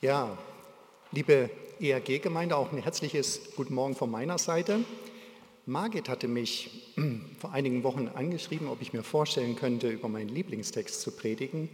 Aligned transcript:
Ja, 0.00 0.38
liebe 1.10 1.50
ERG-Gemeinde, 1.80 2.56
auch 2.56 2.70
ein 2.70 2.80
herzliches 2.80 3.40
Guten 3.56 3.74
Morgen 3.74 3.96
von 3.96 4.08
meiner 4.08 4.38
Seite. 4.38 4.84
Margit 5.66 6.08
hatte 6.08 6.28
mich 6.28 6.94
vor 7.40 7.50
einigen 7.50 7.82
Wochen 7.82 8.06
angeschrieben, 8.06 8.68
ob 8.68 8.80
ich 8.80 8.92
mir 8.92 9.02
vorstellen 9.02 9.56
könnte, 9.56 9.88
über 9.88 10.08
meinen 10.08 10.28
Lieblingstext 10.28 11.00
zu 11.00 11.10
predigen. 11.10 11.68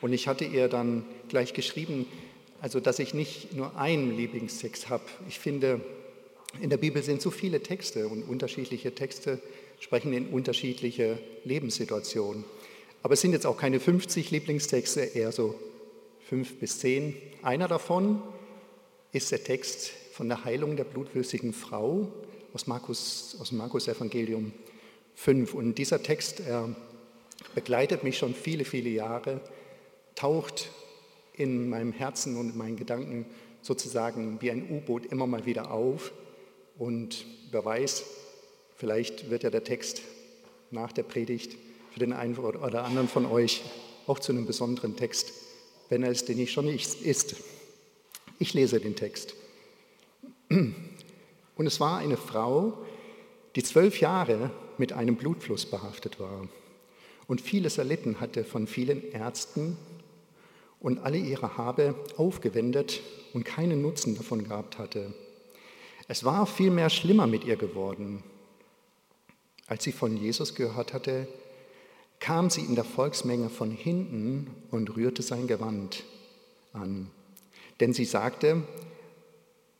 Und 0.00 0.12
ich 0.12 0.26
hatte 0.26 0.44
ihr 0.44 0.66
dann 0.66 1.04
gleich 1.28 1.54
geschrieben, 1.54 2.06
also 2.60 2.80
dass 2.80 2.98
ich 2.98 3.14
nicht 3.14 3.54
nur 3.54 3.76
einen 3.76 4.16
Lieblingstext 4.16 4.88
habe. 4.88 5.04
Ich 5.28 5.38
finde, 5.38 5.80
in 6.60 6.68
der 6.68 6.78
Bibel 6.78 7.00
sind 7.04 7.22
so 7.22 7.30
viele 7.30 7.62
Texte 7.62 8.08
und 8.08 8.24
unterschiedliche 8.24 8.92
Texte 8.92 9.40
sprechen 9.78 10.12
in 10.12 10.26
unterschiedliche 10.30 11.16
Lebenssituationen. 11.44 12.44
Aber 13.04 13.14
es 13.14 13.20
sind 13.20 13.30
jetzt 13.30 13.46
auch 13.46 13.56
keine 13.56 13.78
50 13.78 14.32
Lieblingstexte, 14.32 15.00
eher 15.00 15.30
so 15.30 15.54
fünf 16.32 16.58
bis 16.58 16.78
zehn. 16.78 17.14
Einer 17.42 17.68
davon 17.68 18.22
ist 19.12 19.32
der 19.32 19.44
Text 19.44 19.90
von 20.12 20.30
der 20.30 20.46
Heilung 20.46 20.76
der 20.76 20.84
blutwürstigen 20.84 21.52
Frau 21.52 22.10
aus, 22.54 22.66
Markus, 22.66 23.36
aus 23.38 23.50
dem 23.50 23.58
Markus-Evangelium 23.58 24.54
5. 25.14 25.52
Und 25.52 25.74
dieser 25.74 26.02
Text 26.02 26.40
begleitet 27.54 28.02
mich 28.02 28.16
schon 28.16 28.34
viele, 28.34 28.64
viele 28.64 28.88
Jahre, 28.88 29.42
taucht 30.14 30.70
in 31.34 31.68
meinem 31.68 31.92
Herzen 31.92 32.38
und 32.38 32.52
in 32.52 32.56
meinen 32.56 32.76
Gedanken 32.76 33.26
sozusagen 33.60 34.40
wie 34.40 34.52
ein 34.52 34.70
U-Boot 34.70 35.04
immer 35.04 35.26
mal 35.26 35.44
wieder 35.44 35.70
auf. 35.70 36.12
Und 36.78 37.26
wer 37.50 37.62
weiß, 37.62 38.04
vielleicht 38.78 39.28
wird 39.28 39.42
ja 39.42 39.50
der 39.50 39.64
Text 39.64 40.00
nach 40.70 40.92
der 40.92 41.02
Predigt 41.02 41.58
für 41.90 42.00
den 42.00 42.14
einen 42.14 42.38
oder 42.38 42.84
anderen 42.84 43.08
von 43.08 43.26
euch 43.26 43.60
auch 44.06 44.18
zu 44.18 44.32
einem 44.32 44.46
besonderen 44.46 44.96
Text, 44.96 45.41
wenn 45.92 46.04
er 46.04 46.10
es 46.10 46.24
denn 46.24 46.38
nicht 46.38 46.52
schon 46.52 46.68
ist. 46.68 47.36
Ich 48.38 48.54
lese 48.54 48.80
den 48.80 48.96
Text. 48.96 49.34
Und 50.48 51.66
es 51.66 51.80
war 51.80 51.98
eine 51.98 52.16
Frau, 52.16 52.78
die 53.56 53.62
zwölf 53.62 54.00
Jahre 54.00 54.50
mit 54.78 54.94
einem 54.94 55.16
Blutfluss 55.16 55.66
behaftet 55.66 56.18
war 56.18 56.48
und 57.26 57.42
vieles 57.42 57.76
erlitten 57.76 58.20
hatte 58.20 58.42
von 58.42 58.66
vielen 58.66 59.12
Ärzten 59.12 59.76
und 60.80 61.00
alle 61.00 61.18
ihre 61.18 61.58
Habe 61.58 61.94
aufgewendet 62.16 63.02
und 63.34 63.44
keinen 63.44 63.82
Nutzen 63.82 64.16
davon 64.16 64.44
gehabt 64.44 64.78
hatte. 64.78 65.12
Es 66.08 66.24
war 66.24 66.46
vielmehr 66.46 66.88
schlimmer 66.88 67.26
mit 67.26 67.44
ihr 67.44 67.56
geworden. 67.56 68.24
Als 69.66 69.84
sie 69.84 69.92
von 69.92 70.16
Jesus 70.16 70.54
gehört 70.54 70.94
hatte, 70.94 71.28
kam 72.22 72.50
sie 72.50 72.60
in 72.60 72.76
der 72.76 72.84
Volksmenge 72.84 73.50
von 73.50 73.72
hinten 73.72 74.46
und 74.70 74.94
rührte 74.96 75.22
sein 75.22 75.48
Gewand 75.48 76.04
an. 76.72 77.10
Denn 77.80 77.92
sie 77.92 78.04
sagte, 78.04 78.62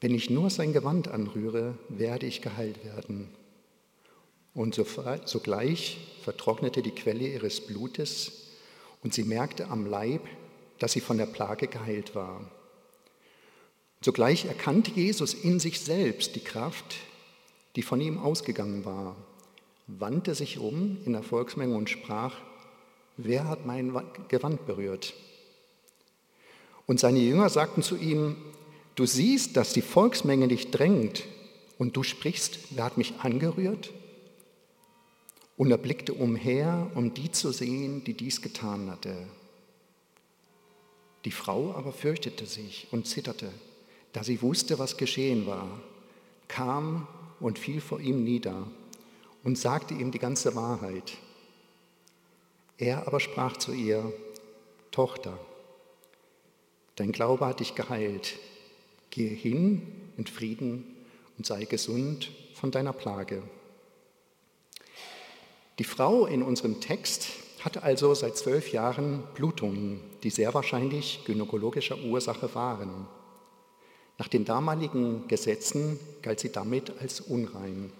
wenn 0.00 0.12
ich 0.12 0.28
nur 0.28 0.50
sein 0.50 0.72
Gewand 0.72 1.06
anrühre, 1.06 1.78
werde 1.88 2.26
ich 2.26 2.42
geheilt 2.42 2.84
werden. 2.84 3.28
Und 4.54 4.74
sogleich 4.74 5.98
vertrocknete 6.24 6.82
die 6.82 6.90
Quelle 6.90 7.28
ihres 7.28 7.60
Blutes 7.60 8.48
und 9.04 9.14
sie 9.14 9.22
merkte 9.22 9.68
am 9.68 9.86
Leib, 9.86 10.22
dass 10.80 10.94
sie 10.94 11.00
von 11.00 11.18
der 11.18 11.26
Plage 11.26 11.68
geheilt 11.68 12.16
war. 12.16 12.50
Sogleich 14.00 14.46
erkannte 14.46 14.90
Jesus 14.90 15.32
in 15.32 15.60
sich 15.60 15.78
selbst 15.78 16.34
die 16.34 16.42
Kraft, 16.42 16.96
die 17.76 17.82
von 17.82 18.00
ihm 18.00 18.18
ausgegangen 18.18 18.84
war 18.84 19.14
wandte 19.86 20.34
sich 20.34 20.58
um 20.58 20.98
in 21.04 21.12
der 21.12 21.22
Volksmenge 21.22 21.76
und 21.76 21.90
sprach, 21.90 22.36
wer 23.16 23.48
hat 23.48 23.66
mein 23.66 23.92
Gewand 24.28 24.66
berührt? 24.66 25.14
Und 26.86 27.00
seine 27.00 27.20
Jünger 27.20 27.48
sagten 27.48 27.82
zu 27.82 27.96
ihm, 27.96 28.36
du 28.94 29.06
siehst, 29.06 29.56
dass 29.56 29.72
die 29.72 29.82
Volksmenge 29.82 30.48
dich 30.48 30.70
drängt 30.70 31.24
und 31.78 31.96
du 31.96 32.02
sprichst, 32.02 32.58
wer 32.70 32.84
hat 32.84 32.98
mich 32.98 33.14
angerührt? 33.20 33.92
Und 35.56 35.70
er 35.70 35.78
blickte 35.78 36.14
umher, 36.14 36.90
um 36.94 37.14
die 37.14 37.30
zu 37.30 37.52
sehen, 37.52 38.04
die 38.04 38.14
dies 38.14 38.42
getan 38.42 38.90
hatte. 38.90 39.26
Die 41.24 41.30
Frau 41.30 41.72
aber 41.74 41.92
fürchtete 41.92 42.46
sich 42.46 42.88
und 42.90 43.06
zitterte, 43.06 43.52
da 44.12 44.24
sie 44.24 44.42
wusste, 44.42 44.78
was 44.78 44.96
geschehen 44.96 45.46
war, 45.46 45.68
kam 46.48 47.06
und 47.38 47.58
fiel 47.58 47.80
vor 47.80 48.00
ihm 48.00 48.24
nieder 48.24 48.66
und 49.44 49.58
sagte 49.58 49.94
ihm 49.94 50.10
die 50.10 50.18
ganze 50.18 50.54
Wahrheit. 50.54 51.12
Er 52.78 53.06
aber 53.06 53.20
sprach 53.20 53.56
zu 53.56 53.72
ihr, 53.72 54.12
Tochter, 54.90 55.38
dein 56.96 57.12
Glaube 57.12 57.46
hat 57.46 57.60
dich 57.60 57.74
geheilt. 57.74 58.38
Gehe 59.10 59.30
hin 59.30 60.10
in 60.16 60.26
Frieden 60.26 60.96
und 61.36 61.46
sei 61.46 61.64
gesund 61.64 62.30
von 62.54 62.70
deiner 62.70 62.92
Plage. 62.92 63.42
Die 65.78 65.84
Frau 65.84 66.26
in 66.26 66.42
unserem 66.42 66.80
Text 66.80 67.28
hatte 67.64 67.82
also 67.82 68.14
seit 68.14 68.36
zwölf 68.36 68.72
Jahren 68.72 69.22
Blutungen, 69.34 70.00
die 70.22 70.30
sehr 70.30 70.52
wahrscheinlich 70.54 71.24
gynäkologischer 71.24 71.98
Ursache 71.98 72.54
waren. 72.54 73.06
Nach 74.18 74.28
den 74.28 74.44
damaligen 74.44 75.26
Gesetzen 75.28 75.98
galt 76.20 76.40
sie 76.40 76.52
damit 76.52 76.92
als 77.00 77.20
unrein. 77.20 77.92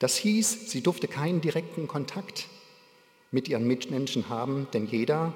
Das 0.00 0.16
hieß, 0.16 0.70
sie 0.70 0.80
durfte 0.80 1.08
keinen 1.08 1.42
direkten 1.42 1.86
Kontakt 1.86 2.48
mit 3.30 3.48
ihren 3.48 3.66
Mitmenschen 3.66 4.30
haben, 4.30 4.66
denn 4.72 4.86
jeder, 4.86 5.34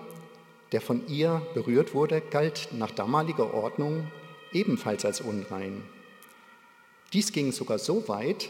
der 0.72 0.80
von 0.80 1.06
ihr 1.06 1.42
berührt 1.52 1.94
wurde, 1.94 2.22
galt 2.22 2.70
nach 2.72 2.90
damaliger 2.90 3.52
Ordnung 3.52 4.10
ebenfalls 4.52 5.04
als 5.04 5.20
unrein. 5.20 5.82
Dies 7.12 7.30
ging 7.30 7.52
sogar 7.52 7.78
so 7.78 8.08
weit, 8.08 8.48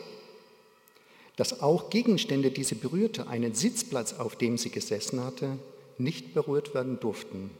dass 1.34 1.60
auch 1.60 1.90
Gegenstände, 1.90 2.52
die 2.52 2.62
sie 2.62 2.76
berührte, 2.76 3.26
einen 3.26 3.54
Sitzplatz, 3.54 4.12
auf 4.12 4.36
dem 4.36 4.56
sie 4.56 4.70
gesessen 4.70 5.22
hatte, 5.22 5.58
nicht 5.98 6.32
berührt 6.32 6.74
werden 6.74 7.00
durften. 7.00 7.50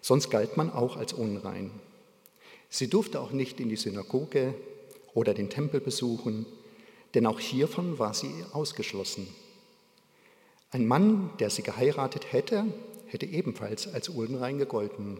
Sonst 0.00 0.30
galt 0.30 0.56
man 0.56 0.72
auch 0.72 0.96
als 0.96 1.12
unrein. 1.12 1.70
Sie 2.68 2.88
durfte 2.88 3.20
auch 3.20 3.30
nicht 3.30 3.60
in 3.60 3.68
die 3.68 3.76
Synagoge 3.76 4.52
oder 5.14 5.32
den 5.32 5.48
Tempel 5.48 5.80
besuchen, 5.80 6.44
denn 7.14 7.26
auch 7.26 7.40
hiervon 7.40 7.98
war 7.98 8.14
sie 8.14 8.32
ausgeschlossen. 8.52 9.28
Ein 10.70 10.86
Mann, 10.86 11.30
der 11.38 11.50
sie 11.50 11.62
geheiratet 11.62 12.32
hätte, 12.32 12.64
hätte 13.06 13.26
ebenfalls 13.26 13.92
als 13.92 14.08
unrein 14.08 14.58
gegolten. 14.58 15.18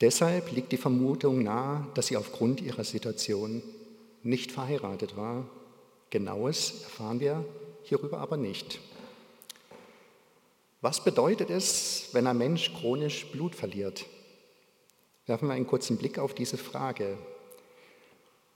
Deshalb 0.00 0.52
liegt 0.52 0.72
die 0.72 0.76
Vermutung 0.76 1.42
nahe, 1.42 1.86
dass 1.94 2.08
sie 2.08 2.16
aufgrund 2.16 2.60
ihrer 2.60 2.84
Situation 2.84 3.62
nicht 4.22 4.52
verheiratet 4.52 5.16
war. 5.16 5.46
Genaues 6.10 6.82
erfahren 6.82 7.20
wir 7.20 7.44
hierüber 7.82 8.18
aber 8.18 8.36
nicht. 8.36 8.80
Was 10.82 11.04
bedeutet 11.04 11.50
es, 11.50 12.08
wenn 12.12 12.26
ein 12.26 12.38
Mensch 12.38 12.72
chronisch 12.74 13.26
Blut 13.26 13.54
verliert? 13.54 14.06
Werfen 15.26 15.48
wir 15.48 15.54
einen 15.54 15.66
kurzen 15.66 15.98
Blick 15.98 16.18
auf 16.18 16.34
diese 16.34 16.56
Frage. 16.56 17.18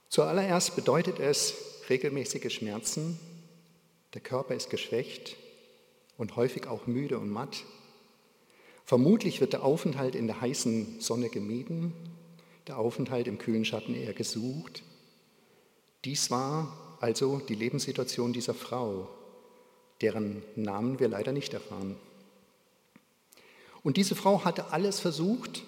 Zuallererst 0.08 0.74
bedeutet 0.74 1.18
es, 1.20 1.54
regelmäßige 1.90 2.52
Schmerzen, 2.52 3.18
der 4.14 4.20
Körper 4.20 4.54
ist 4.54 4.70
geschwächt 4.70 5.36
und 6.16 6.36
häufig 6.36 6.66
auch 6.66 6.86
müde 6.86 7.18
und 7.18 7.30
matt. 7.30 7.64
Vermutlich 8.84 9.40
wird 9.40 9.52
der 9.52 9.64
Aufenthalt 9.64 10.14
in 10.14 10.26
der 10.26 10.40
heißen 10.40 11.00
Sonne 11.00 11.28
gemieden, 11.28 11.92
der 12.66 12.78
Aufenthalt 12.78 13.26
im 13.26 13.38
kühlen 13.38 13.64
Schatten 13.64 13.94
eher 13.94 14.12
gesucht. 14.12 14.82
Dies 16.04 16.30
war 16.30 16.96
also 17.00 17.40
die 17.48 17.54
Lebenssituation 17.54 18.32
dieser 18.32 18.54
Frau, 18.54 19.08
deren 20.00 20.42
Namen 20.56 21.00
wir 21.00 21.08
leider 21.08 21.32
nicht 21.32 21.54
erfahren. 21.54 21.96
Und 23.82 23.96
diese 23.96 24.14
Frau 24.14 24.44
hatte 24.44 24.72
alles 24.72 25.00
versucht, 25.00 25.62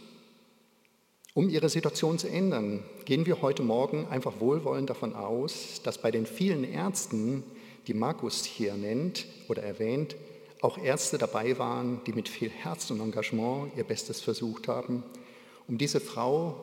um 1.37 1.51
ihre 1.51 1.69
Situation 1.69 2.19
zu 2.19 2.31
ändern, 2.31 2.83
gehen 3.05 3.27
wir 3.27 3.43
heute 3.43 3.63
Morgen 3.63 4.07
einfach 4.09 4.41
wohlwollend 4.41 4.89
davon 4.89 5.15
aus, 5.15 5.83
dass 5.85 5.99
bei 5.99 6.11
den 6.11 6.25
vielen 6.25 6.65
Ärzten, 6.65 7.45
die 7.87 7.93
Markus 7.93 8.47
hier 8.47 8.73
nennt 8.73 9.27
oder 9.47 9.63
erwähnt, 9.63 10.17
auch 10.63 10.79
Ärzte 10.79 11.19
dabei 11.19 11.59
waren, 11.59 12.01
die 12.07 12.15
mit 12.15 12.31
viel 12.31 12.49
Herz 12.49 12.91
und 12.91 13.01
Engagement 13.03 13.71
ihr 13.77 13.85
Bestes 13.85 14.23
versucht 14.23 14.67
haben, 14.67 15.03
um 15.69 15.77
diese 15.77 16.01
Frau 16.01 16.55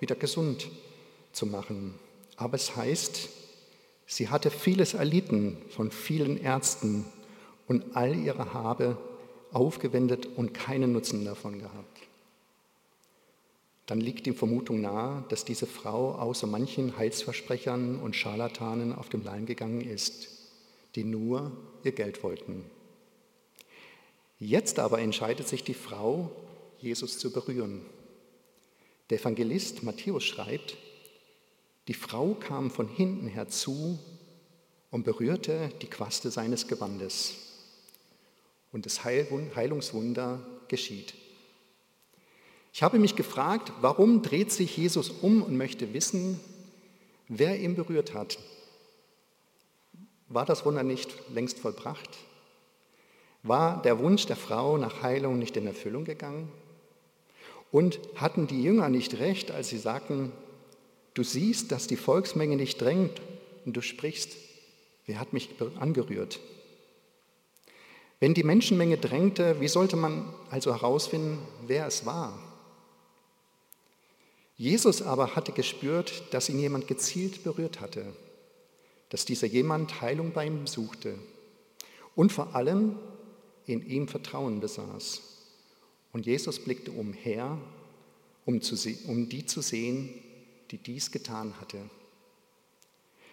wieder 0.00 0.14
gesund 0.14 0.70
zu 1.32 1.44
machen. 1.44 1.96
Aber 2.36 2.54
es 2.54 2.74
heißt, 2.74 3.28
sie 4.06 4.28
hatte 4.30 4.50
vieles 4.50 4.94
erlitten 4.94 5.58
von 5.68 5.90
vielen 5.90 6.42
Ärzten 6.42 7.04
und 7.68 7.84
all 7.94 8.16
ihre 8.16 8.54
Habe 8.54 8.96
aufgewendet 9.52 10.26
und 10.36 10.54
keinen 10.54 10.94
Nutzen 10.94 11.26
davon 11.26 11.58
gehabt 11.58 11.91
dann 13.92 14.00
liegt 14.00 14.24
die 14.24 14.32
Vermutung 14.32 14.80
nahe, 14.80 15.22
dass 15.28 15.44
diese 15.44 15.66
Frau 15.66 16.12
außer 16.12 16.46
manchen 16.46 16.96
Heilsversprechern 16.96 18.00
und 18.00 18.16
Scharlatanen 18.16 18.94
auf 18.94 19.10
dem 19.10 19.22
Leim 19.22 19.44
gegangen 19.44 19.82
ist, 19.82 20.28
die 20.94 21.04
nur 21.04 21.52
ihr 21.84 21.92
Geld 21.92 22.22
wollten. 22.22 22.64
Jetzt 24.38 24.78
aber 24.78 25.00
entscheidet 25.00 25.46
sich 25.46 25.62
die 25.62 25.74
Frau, 25.74 26.30
Jesus 26.78 27.18
zu 27.18 27.34
berühren. 27.34 27.82
Der 29.10 29.20
Evangelist 29.20 29.82
Matthäus 29.82 30.24
schreibt, 30.24 30.78
die 31.86 31.92
Frau 31.92 32.32
kam 32.32 32.70
von 32.70 32.88
hinten 32.88 33.26
herzu 33.26 33.98
und 34.90 35.04
berührte 35.04 35.70
die 35.82 35.90
Quaste 35.90 36.30
seines 36.30 36.66
Gewandes. 36.66 37.34
Und 38.72 38.86
das 38.86 39.04
Heilungswunder 39.04 40.40
geschieht. 40.68 41.12
Ich 42.72 42.82
habe 42.82 42.98
mich 42.98 43.16
gefragt, 43.16 43.70
warum 43.82 44.22
dreht 44.22 44.50
sich 44.50 44.76
Jesus 44.76 45.10
um 45.10 45.42
und 45.42 45.56
möchte 45.56 45.92
wissen, 45.92 46.40
wer 47.28 47.60
ihn 47.60 47.74
berührt 47.74 48.14
hat. 48.14 48.38
War 50.28 50.46
das 50.46 50.64
Wunder 50.64 50.82
nicht 50.82 51.12
längst 51.34 51.58
vollbracht? 51.58 52.08
War 53.42 53.82
der 53.82 53.98
Wunsch 53.98 54.24
der 54.24 54.36
Frau 54.36 54.78
nach 54.78 55.02
Heilung 55.02 55.38
nicht 55.38 55.56
in 55.58 55.66
Erfüllung 55.66 56.04
gegangen? 56.04 56.50
Und 57.70 58.00
hatten 58.16 58.46
die 58.46 58.62
Jünger 58.62 58.88
nicht 58.88 59.18
recht, 59.18 59.50
als 59.50 59.68
sie 59.68 59.78
sagten, 59.78 60.32
du 61.12 61.22
siehst, 61.22 61.72
dass 61.72 61.86
die 61.86 61.96
Volksmenge 61.96 62.56
dich 62.56 62.78
drängt 62.78 63.20
und 63.66 63.76
du 63.76 63.82
sprichst, 63.82 64.36
wer 65.04 65.20
hat 65.20 65.34
mich 65.34 65.50
angerührt? 65.78 66.40
Wenn 68.20 68.32
die 68.32 68.44
Menschenmenge 68.44 68.96
drängte, 68.96 69.60
wie 69.60 69.68
sollte 69.68 69.96
man 69.96 70.32
also 70.48 70.72
herausfinden, 70.72 71.38
wer 71.66 71.86
es 71.86 72.06
war? 72.06 72.51
Jesus 74.62 75.02
aber 75.02 75.34
hatte 75.34 75.50
gespürt, 75.50 76.22
dass 76.30 76.48
ihn 76.48 76.60
jemand 76.60 76.86
gezielt 76.86 77.42
berührt 77.42 77.80
hatte, 77.80 78.04
dass 79.08 79.24
dieser 79.24 79.48
jemand 79.48 80.00
Heilung 80.00 80.30
bei 80.30 80.46
ihm 80.46 80.68
suchte 80.68 81.18
und 82.14 82.30
vor 82.30 82.54
allem 82.54 82.94
in 83.66 83.84
ihm 83.84 84.06
Vertrauen 84.06 84.60
besaß. 84.60 85.20
Und 86.12 86.26
Jesus 86.26 86.60
blickte 86.60 86.92
umher, 86.92 87.58
um, 88.46 88.62
zu, 88.62 88.76
um 89.08 89.28
die 89.28 89.46
zu 89.46 89.62
sehen, 89.62 90.14
die 90.70 90.78
dies 90.78 91.10
getan 91.10 91.60
hatte. 91.60 91.78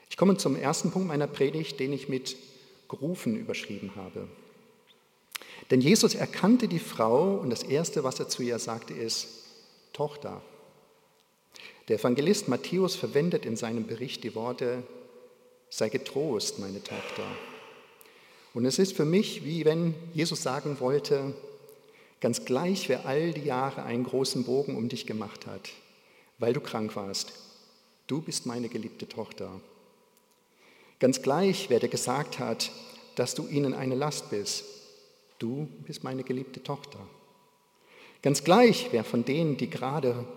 Ich 0.09 0.17
komme 0.17 0.35
zum 0.37 0.55
ersten 0.55 0.89
Punkt 0.89 1.09
meiner 1.09 1.27
Predigt, 1.27 1.79
den 1.79 1.93
ich 1.93 2.09
mit 2.09 2.37
gerufen 2.87 3.37
überschrieben 3.37 3.91
habe. 3.95 4.27
Denn 5.69 5.79
Jesus 5.79 6.15
erkannte 6.15 6.67
die 6.67 6.79
Frau 6.79 7.35
und 7.35 7.51
das 7.51 7.61
Erste, 7.61 8.03
was 8.03 8.19
er 8.19 8.29
zu 8.29 8.41
ihr 8.41 8.57
sagte, 8.57 8.95
ist, 8.95 9.27
Tochter. 9.93 10.41
Der 11.89 11.97
Evangelist 11.97 12.47
Matthäus 12.47 12.95
verwendet 12.95 13.47
in 13.47 13.55
seinem 13.55 13.87
Bericht 13.87 14.23
die 14.23 14.35
Worte, 14.35 14.83
sei 15.71 15.89
getrost, 15.89 16.59
meine 16.59 16.83
Tochter. 16.83 17.23
Und 18.53 18.65
es 18.65 18.77
ist 18.77 18.95
für 18.95 19.05
mich, 19.05 19.43
wie 19.43 19.65
wenn 19.65 19.95
Jesus 20.13 20.43
sagen 20.43 20.79
wollte, 20.79 21.33
ganz 22.21 22.45
gleich, 22.45 22.89
wer 22.89 23.07
all 23.07 23.33
die 23.33 23.45
Jahre 23.45 23.83
einen 23.83 24.03
großen 24.03 24.43
Bogen 24.43 24.75
um 24.75 24.87
dich 24.87 25.07
gemacht 25.07 25.47
hat, 25.47 25.69
weil 26.37 26.53
du 26.53 26.61
krank 26.61 26.95
warst, 26.95 27.33
du 28.05 28.21
bist 28.21 28.45
meine 28.45 28.69
geliebte 28.69 29.09
Tochter. 29.09 29.59
Ganz 30.99 31.23
gleich, 31.23 31.71
wer 31.71 31.79
dir 31.79 31.89
gesagt 31.89 32.37
hat, 32.37 32.71
dass 33.15 33.33
du 33.33 33.47
ihnen 33.47 33.73
eine 33.73 33.95
Last 33.95 34.29
bist, 34.29 34.63
du 35.39 35.67
bist 35.87 36.03
meine 36.03 36.23
geliebte 36.23 36.61
Tochter. 36.61 36.99
Ganz 38.21 38.43
gleich, 38.43 38.89
wer 38.91 39.03
von 39.03 39.25
denen, 39.25 39.57
die 39.57 39.71
gerade 39.71 40.27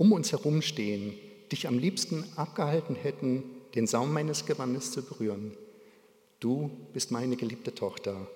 um 0.00 0.12
uns 0.12 0.32
herumstehen, 0.32 1.12
dich 1.52 1.68
am 1.68 1.78
liebsten 1.78 2.24
abgehalten 2.34 2.96
hätten, 2.96 3.42
den 3.74 3.86
Saum 3.86 4.14
meines 4.14 4.46
Gewandes 4.46 4.92
zu 4.92 5.02
berühren. 5.02 5.52
Du 6.40 6.70
bist 6.94 7.10
meine 7.10 7.36
geliebte 7.36 7.74
Tochter. 7.74 8.26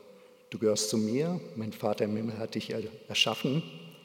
Du 0.50 0.58
gehörst 0.58 0.90
zu 0.90 0.98
mir. 0.98 1.40
Mein 1.56 1.72
Vater 1.72 2.04
im 2.04 2.14
Himmel 2.16 2.36
hat 2.36 2.54
dich 2.54 2.74
erschaffen. 3.08 3.62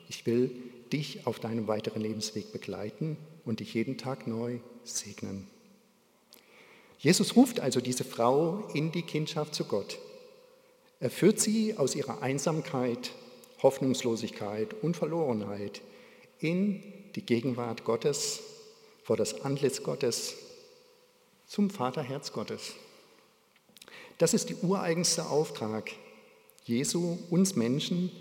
Ich 0.08 0.26
will 0.26 0.52
dich 0.94 1.28
auf 1.28 1.42
deinem 1.42 1.68
weiteren 1.68 2.02
Lebensweg 2.02 2.54
begleiten 2.54 3.18
und 3.44 3.60
dich 3.60 3.74
jeden 3.74 3.98
Tag 3.98 4.26
neu 4.26 4.60
segnen. 4.86 5.46
Jesus 6.98 7.36
ruft 7.36 7.60
also 7.60 7.82
diese 7.82 8.06
Frau 8.06 8.70
in 8.74 8.94
die 8.94 9.04
Kindschaft 9.04 9.54
zu 9.54 9.66
Gott. 9.66 10.00
Er 11.02 11.10
führt 11.10 11.42
sie 11.42 11.76
aus 11.76 11.94
ihrer 11.94 12.22
Einsamkeit, 12.22 13.12
Hoffnungslosigkeit 13.62 14.76
und 14.82 14.96
Verlorenheit 14.96 15.82
in 16.40 16.82
die 17.16 17.26
Gegenwart 17.26 17.84
Gottes, 17.84 18.40
vor 19.04 19.18
das 19.18 19.42
Antlitz 19.42 19.84
Gottes, 19.84 20.36
zum 21.48 21.70
Vaterherz 21.70 22.32
Gottes. 22.32 22.74
Das 24.18 24.34
ist 24.34 24.50
der 24.50 24.64
ureigenste 24.64 25.26
Auftrag 25.28 25.92
Jesu, 26.66 27.18
uns 27.30 27.56
Menschen 27.56 28.12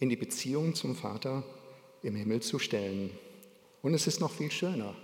in 0.00 0.08
die 0.08 0.16
Beziehung 0.16 0.74
zum 0.74 0.96
Vater 0.96 1.44
im 2.02 2.16
Himmel 2.16 2.40
zu 2.40 2.58
stellen. 2.58 3.10
Und 3.82 3.94
es 3.94 4.06
ist 4.06 4.20
noch 4.20 4.32
viel 4.32 4.50
schöner, 4.50 4.94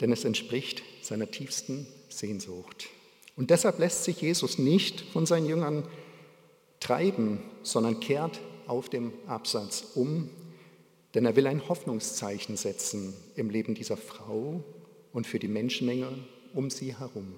denn 0.00 0.12
es 0.12 0.24
entspricht 0.24 0.82
seiner 1.02 1.30
tiefsten 1.30 1.86
Sehnsucht. 2.08 2.88
Und 3.36 3.50
deshalb 3.50 3.78
lässt 3.78 4.04
sich 4.04 4.20
Jesus 4.20 4.58
nicht 4.58 5.00
von 5.00 5.26
seinen 5.26 5.46
Jüngern 5.46 5.88
treiben, 6.80 7.42
sondern 7.62 8.00
kehrt 8.00 8.40
auf 8.66 8.88
dem 8.88 9.12
Absatz 9.26 9.84
um 9.94 10.30
denn 11.14 11.26
er 11.26 11.36
will 11.36 11.46
ein 11.46 11.68
Hoffnungszeichen 11.68 12.56
setzen 12.56 13.14
im 13.36 13.50
Leben 13.50 13.74
dieser 13.74 13.96
Frau 13.96 14.62
und 15.12 15.26
für 15.26 15.38
die 15.38 15.48
Menschenmenge 15.48 16.08
um 16.54 16.70
sie 16.70 16.98
herum. 16.98 17.34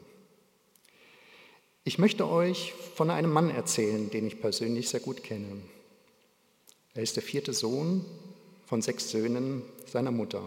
Ich 1.84 1.98
möchte 1.98 2.28
euch 2.28 2.72
von 2.94 3.10
einem 3.10 3.30
Mann 3.30 3.50
erzählen, 3.50 4.10
den 4.10 4.26
ich 4.26 4.40
persönlich 4.40 4.88
sehr 4.88 5.00
gut 5.00 5.22
kenne. 5.22 5.60
Er 6.94 7.02
ist 7.02 7.16
der 7.16 7.22
vierte 7.22 7.52
Sohn 7.52 8.04
von 8.66 8.80
sechs 8.80 9.10
Söhnen 9.10 9.62
seiner 9.86 10.10
Mutter. 10.10 10.42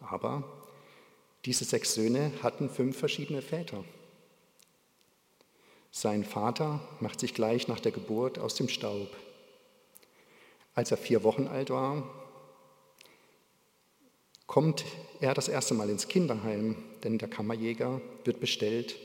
Aber 0.00 0.44
diese 1.44 1.64
sechs 1.64 1.94
Söhne 1.94 2.30
hatten 2.42 2.70
fünf 2.70 2.96
verschiedene 2.96 3.42
Väter. 3.42 3.84
Sein 5.90 6.24
Vater 6.24 6.80
macht 7.00 7.20
sich 7.20 7.34
gleich 7.34 7.68
nach 7.68 7.80
der 7.80 7.92
Geburt 7.92 8.38
aus 8.38 8.54
dem 8.54 8.68
Staub. 8.68 9.08
Als 10.74 10.90
er 10.90 10.96
vier 10.96 11.22
Wochen 11.24 11.48
alt 11.48 11.70
war, 11.70 12.08
kommt 14.52 14.84
er 15.22 15.32
das 15.32 15.48
erste 15.48 15.72
Mal 15.72 15.88
ins 15.88 16.08
Kinderheim, 16.08 16.76
denn 17.04 17.16
der 17.16 17.28
Kammerjäger 17.28 18.02
wird 18.24 18.38
bestellt, 18.38 18.96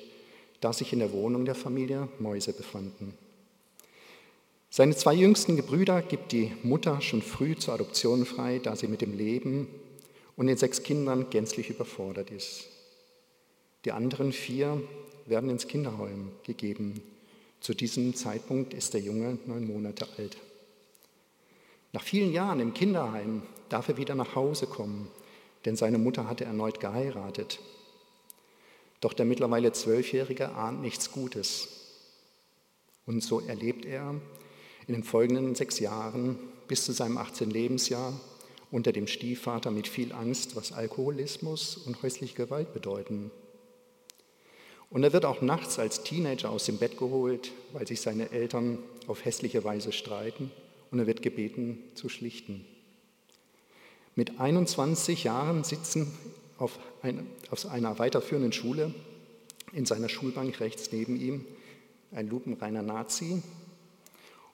da 0.60 0.74
sich 0.74 0.92
in 0.92 1.00
der 1.00 1.14
Wohnung 1.14 1.46
der 1.46 1.56
Familie 1.56 2.10
Mäuse 2.20 2.52
befanden. 2.52 3.18
Seine 4.70 4.94
zwei 4.98 5.14
jüngsten 5.14 5.56
Gebrüder 5.56 6.02
gibt 6.02 6.34
die 6.34 6.52
Mutter 6.64 7.00
schon 7.00 7.22
früh 7.22 7.56
zur 7.56 7.76
Adoption 7.76 8.26
frei, 8.26 8.60
da 8.62 8.76
sie 8.76 8.90
mit 8.90 9.00
dem 9.00 9.18
Leben 9.18 9.70
und 10.36 10.48
den 10.48 10.58
sechs 10.58 10.84
Kindern 10.84 11.30
gänzlich 11.30 11.70
überfordert 11.70 12.30
ist. 12.30 12.68
Die 13.86 13.94
anderen 13.94 14.34
vier 14.34 14.82
werden 15.28 15.50
ins 15.50 15.70
Kinderheim 15.70 16.34
gegeben. 16.44 17.02
Zu 17.62 17.74
diesem 17.74 18.16
Zeitpunkt 18.16 18.74
ist 18.74 18.94
der 18.94 19.02
Junge 19.02 19.38
neun 19.46 19.66
Monate 19.66 20.10
alt. 20.18 20.36
Nach 21.94 22.04
vielen 22.04 22.34
Jahren 22.34 22.60
im 22.60 22.74
Kinderheim 22.74 23.44
darf 23.70 23.88
er 23.88 23.96
wieder 23.96 24.14
nach 24.14 24.36
Hause 24.36 24.68
kommen 24.68 25.10
denn 25.68 25.76
seine 25.76 25.98
Mutter 25.98 26.30
hatte 26.30 26.46
erneut 26.46 26.80
geheiratet. 26.80 27.60
Doch 29.02 29.12
der 29.12 29.26
mittlerweile 29.26 29.74
Zwölfjährige 29.74 30.52
ahnt 30.52 30.82
nichts 30.82 31.12
Gutes. 31.12 31.68
Und 33.06 33.22
so 33.22 33.42
erlebt 33.42 33.84
er 33.84 34.16
in 34.88 34.94
den 34.94 35.04
folgenden 35.04 35.56
sechs 35.56 35.80
Jahren 35.80 36.40
bis 36.70 36.86
zu 36.86 36.94
seinem 36.94 37.18
18. 37.18 37.50
Lebensjahr 37.50 38.18
unter 38.72 38.94
dem 38.94 39.08
Stiefvater 39.08 39.70
mit 39.70 39.90
viel 39.90 40.14
Angst, 40.14 40.56
was 40.56 40.72
Alkoholismus 40.72 41.76
und 41.76 42.02
häusliche 42.02 42.36
Gewalt 42.36 42.74
bedeuten. 42.74 43.30
Und 44.90 45.04
er 45.04 45.12
wird 45.12 45.26
auch 45.26 45.42
nachts 45.42 45.80
als 45.80 46.02
Teenager 46.04 46.50
aus 46.50 46.64
dem 46.64 46.78
Bett 46.78 46.98
geholt, 46.98 47.52
weil 47.74 47.86
sich 47.86 48.00
seine 48.00 48.32
Eltern 48.32 48.80
auf 49.08 49.26
hässliche 49.26 49.66
Weise 49.66 49.92
streiten 49.92 50.50
und 50.92 51.00
er 51.00 51.08
wird 51.08 51.22
gebeten 51.22 51.84
zu 51.94 52.08
schlichten. 52.08 52.66
Mit 54.18 54.40
21 54.40 55.26
Jahren 55.26 55.64
sitzen 55.64 56.12
auf, 56.58 56.80
ein, 57.04 57.28
auf 57.52 57.68
einer 57.68 58.00
weiterführenden 58.00 58.52
Schule 58.52 58.92
in 59.74 59.86
seiner 59.86 60.10
Schulbank 60.10 60.60
rechts 60.60 60.92
neben 60.92 61.22
ihm 61.22 61.46
ein 62.12 62.28
lupenreiner 62.28 62.82
Nazi 62.82 63.44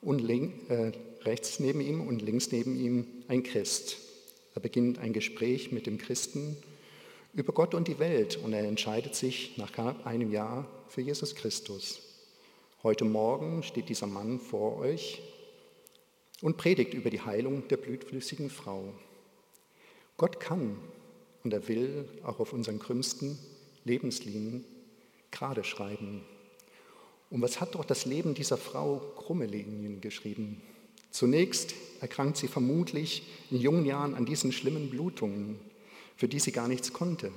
und 0.02 0.20
link, 0.20 0.70
äh, 0.70 0.92
rechts 1.22 1.62
neben 1.62 1.80
ihm 1.80 2.06
und 2.06 2.22
links 2.22 2.52
neben 2.52 2.76
ihm 2.78 3.08
ein 3.30 3.42
Christ. 3.44 4.00
Er 4.54 4.60
beginnt 4.60 5.00
ein 5.00 5.14
Gespräch 5.14 5.72
mit 5.72 5.88
dem 5.88 5.98
Christen 5.98 6.58
über 7.34 7.54
Gott 7.54 7.74
und 7.74 7.88
die 7.88 8.00
Welt 8.00 8.36
und 8.36 8.52
er 8.52 8.68
entscheidet 8.68 9.16
sich 9.16 9.58
nach 9.58 9.72
knapp 9.72 10.06
einem 10.06 10.34
Jahr 10.34 10.68
für 10.90 11.00
Jesus 11.00 11.36
Christus. 11.36 12.02
Heute 12.84 13.06
Morgen 13.06 13.64
steht 13.64 13.88
dieser 13.88 14.08
Mann 14.08 14.42
vor 14.42 14.80
euch 14.80 15.22
und 16.42 16.58
predigt 16.58 16.94
über 16.94 17.10
die 17.10 17.22
Heilung 17.22 17.66
der 17.70 17.78
blutflüssigen 17.78 18.50
Frau. 18.50 18.94
Gott 20.18 20.40
kann 20.40 20.78
und 21.44 21.54
er 21.54 21.68
will 21.68 22.08
auch 22.24 22.40
auf 22.40 22.54
unseren 22.54 22.80
krümmsten 22.80 23.38
Lebenslinien 23.84 24.64
gerade 25.32 25.64
schreiben. 25.64 26.24
Und 27.30 27.42
was 27.42 27.60
hat 27.60 27.76
doch 27.76 27.84
das 27.84 28.06
Leben 28.06 28.36
dieser 28.36 28.58
Frau 28.58 29.00
krumme 29.16 29.48
Linien 29.48 30.02
geschrieben? 30.02 30.62
Zunächst 31.10 31.74
erkrankt 32.00 32.38
sie 32.38 32.48
vermutlich 32.48 33.24
in 33.50 33.58
jungen 33.58 33.86
Jahren 33.86 34.16
an 34.16 34.26
diesen 34.26 34.52
schlimmen 34.52 34.90
Blutungen, 34.90 35.60
für 36.16 36.28
die 36.28 36.40
sie 36.40 36.52
gar 36.52 36.68
nichts 36.68 36.94
konnte. 36.94 37.32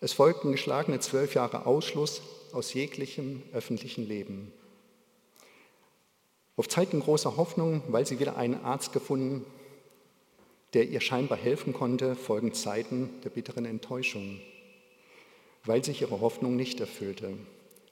Es 0.00 0.12
folgten 0.12 0.52
geschlagene 0.52 1.00
zwölf 1.00 1.34
Jahre 1.34 1.66
Ausschluss 1.66 2.22
aus 2.52 2.72
jeglichem 2.72 3.42
öffentlichen 3.52 4.06
Leben. 4.06 4.52
Auf 6.56 6.68
Zeiten 6.68 7.00
großer 7.00 7.36
Hoffnung, 7.36 7.82
weil 7.88 8.06
sie 8.06 8.18
wieder 8.18 8.36
einen 8.36 8.64
Arzt 8.64 8.92
gefunden, 8.92 9.44
der 10.74 10.88
ihr 10.88 11.00
scheinbar 11.00 11.38
helfen 11.38 11.72
konnte, 11.72 12.14
folgen 12.14 12.52
Zeiten 12.54 13.10
der 13.24 13.30
bitteren 13.30 13.64
Enttäuschung, 13.64 14.40
weil 15.64 15.84
sich 15.84 16.00
ihre 16.00 16.20
Hoffnung 16.20 16.56
nicht 16.56 16.80
erfüllte. 16.80 17.34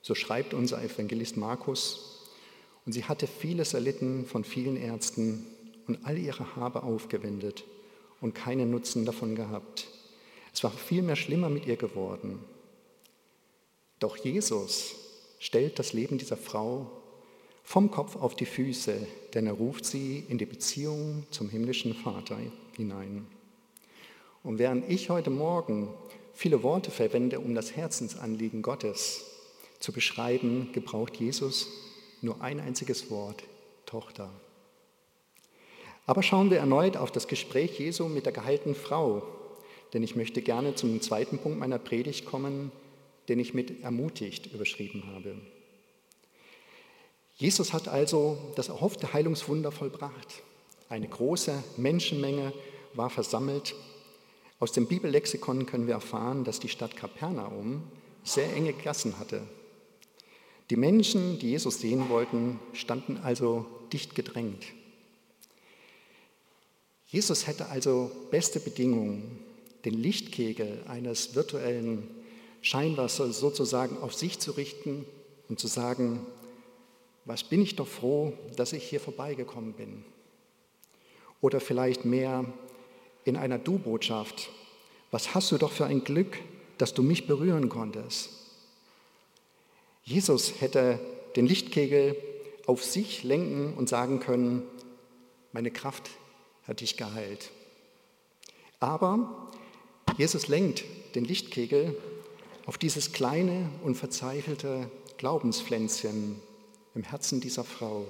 So 0.02 0.14
schreibt 0.14 0.54
unser 0.54 0.82
Evangelist 0.82 1.36
Markus, 1.36 2.14
und 2.86 2.92
sie 2.92 3.04
hatte 3.04 3.26
vieles 3.26 3.74
erlitten 3.74 4.24
von 4.24 4.44
vielen 4.44 4.76
Ärzten 4.76 5.44
und 5.86 5.98
all 6.04 6.16
ihre 6.16 6.56
Habe 6.56 6.82
aufgewendet 6.82 7.64
und 8.20 8.34
keinen 8.34 8.70
Nutzen 8.70 9.04
davon 9.04 9.34
gehabt. 9.34 9.88
Es 10.54 10.64
war 10.64 10.70
vielmehr 10.70 11.16
schlimmer 11.16 11.50
mit 11.50 11.66
ihr 11.66 11.76
geworden. 11.76 12.38
Doch 13.98 14.16
Jesus 14.16 14.94
stellt 15.38 15.78
das 15.78 15.92
Leben 15.92 16.18
dieser 16.18 16.36
Frau 16.36 16.90
vom 17.62 17.90
Kopf 17.90 18.16
auf 18.16 18.34
die 18.34 18.46
Füße, 18.46 19.06
denn 19.34 19.46
er 19.46 19.52
ruft 19.52 19.84
sie 19.84 20.24
in 20.28 20.38
die 20.38 20.46
Beziehung 20.46 21.26
zum 21.30 21.50
himmlischen 21.50 21.92
Vater 21.92 22.38
hinein. 22.78 23.26
Und 24.42 24.58
während 24.58 24.88
ich 24.88 25.10
heute 25.10 25.28
Morgen 25.28 25.92
viele 26.32 26.62
Worte 26.62 26.90
verwende, 26.90 27.40
um 27.40 27.54
das 27.54 27.76
Herzensanliegen 27.76 28.62
Gottes 28.62 29.26
zu 29.80 29.92
beschreiben, 29.92 30.70
gebraucht 30.72 31.16
Jesus 31.16 31.68
nur 32.22 32.40
ein 32.40 32.60
einziges 32.60 33.10
Wort, 33.10 33.44
Tochter. 33.84 34.30
Aber 36.06 36.22
schauen 36.22 36.50
wir 36.50 36.58
erneut 36.58 36.96
auf 36.96 37.12
das 37.12 37.28
Gespräch 37.28 37.78
Jesu 37.78 38.08
mit 38.08 38.24
der 38.24 38.32
geheilten 38.32 38.74
Frau, 38.74 39.22
denn 39.92 40.02
ich 40.02 40.16
möchte 40.16 40.40
gerne 40.40 40.74
zum 40.74 41.00
zweiten 41.00 41.38
Punkt 41.38 41.58
meiner 41.58 41.78
Predigt 41.78 42.24
kommen, 42.24 42.72
den 43.28 43.38
ich 43.38 43.54
mit 43.54 43.82
ermutigt 43.82 44.46
überschrieben 44.52 45.04
habe. 45.14 45.36
Jesus 47.36 47.72
hat 47.72 47.88
also 47.88 48.38
das 48.56 48.68
erhoffte 48.68 49.12
Heilungswunder 49.12 49.70
vollbracht. 49.70 50.42
Eine 50.88 51.08
große 51.08 51.62
Menschenmenge 51.76 52.52
war 52.94 53.10
versammelt. 53.10 53.74
Aus 54.58 54.72
dem 54.72 54.86
Bibellexikon 54.86 55.66
können 55.66 55.86
wir 55.86 55.94
erfahren, 55.94 56.44
dass 56.44 56.60
die 56.60 56.68
Stadt 56.68 56.96
Kapernaum 56.96 57.82
sehr 58.24 58.52
enge 58.54 58.72
Gassen 58.72 59.18
hatte. 59.18 59.42
Die 60.70 60.76
Menschen, 60.76 61.38
die 61.38 61.50
Jesus 61.50 61.80
sehen 61.80 62.08
wollten, 62.08 62.58
standen 62.72 63.18
also 63.18 63.66
dicht 63.92 64.14
gedrängt. 64.14 64.64
Jesus 67.06 67.46
hätte 67.46 67.68
also 67.68 68.10
beste 68.30 68.60
Bedingungen, 68.60 69.38
den 69.84 69.94
Lichtkegel 69.94 70.84
eines 70.88 71.34
virtuellen 71.34 72.08
Scheinwassers 72.60 73.38
sozusagen 73.38 73.96
auf 73.98 74.14
sich 74.14 74.38
zu 74.38 74.52
richten 74.52 75.06
und 75.48 75.58
zu 75.58 75.68
sagen, 75.68 76.26
was 77.24 77.44
bin 77.44 77.62
ich 77.62 77.76
doch 77.76 77.86
froh, 77.86 78.32
dass 78.56 78.72
ich 78.72 78.84
hier 78.84 79.00
vorbeigekommen 79.00 79.72
bin. 79.72 80.04
Oder 81.40 81.60
vielleicht 81.60 82.04
mehr 82.04 82.44
in 83.24 83.36
einer 83.36 83.58
Du-Botschaft, 83.58 84.50
was 85.10 85.34
hast 85.34 85.52
du 85.52 85.58
doch 85.58 85.72
für 85.72 85.86
ein 85.86 86.04
Glück, 86.04 86.38
dass 86.78 86.94
du 86.94 87.02
mich 87.02 87.26
berühren 87.26 87.68
konntest. 87.68 88.30
Jesus 90.04 90.60
hätte 90.60 90.98
den 91.36 91.46
Lichtkegel 91.46 92.16
auf 92.66 92.84
sich 92.84 93.24
lenken 93.24 93.74
und 93.74 93.88
sagen 93.88 94.20
können, 94.20 94.62
meine 95.52 95.70
Kraft 95.70 96.10
hat 96.66 96.80
dich 96.80 96.96
geheilt. 96.96 97.50
Aber 98.80 99.48
Jesus 100.16 100.48
lenkt 100.48 100.84
den 101.14 101.24
Lichtkegel 101.24 101.96
auf 102.66 102.78
dieses 102.78 103.12
kleine 103.12 103.68
und 103.82 103.96
verzweifelte 103.96 104.90
Glaubenspflänzchen, 105.16 106.40
im 106.94 107.02
Herzen 107.02 107.40
dieser 107.40 107.64
Frau, 107.64 108.06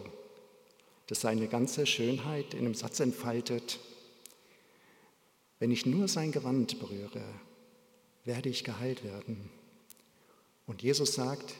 das 1.08 1.22
seine 1.22 1.48
ganze 1.48 1.86
Schönheit 1.86 2.54
in 2.54 2.60
einem 2.60 2.74
Satz 2.74 3.00
entfaltet. 3.00 3.80
Wenn 5.58 5.70
ich 5.70 5.86
nur 5.86 6.06
sein 6.06 6.32
Gewand 6.32 6.78
berühre, 6.78 7.22
werde 8.24 8.50
ich 8.50 8.62
geheilt 8.62 9.02
werden. 9.04 9.50
Und 10.66 10.82
Jesus 10.82 11.14
sagt, 11.14 11.54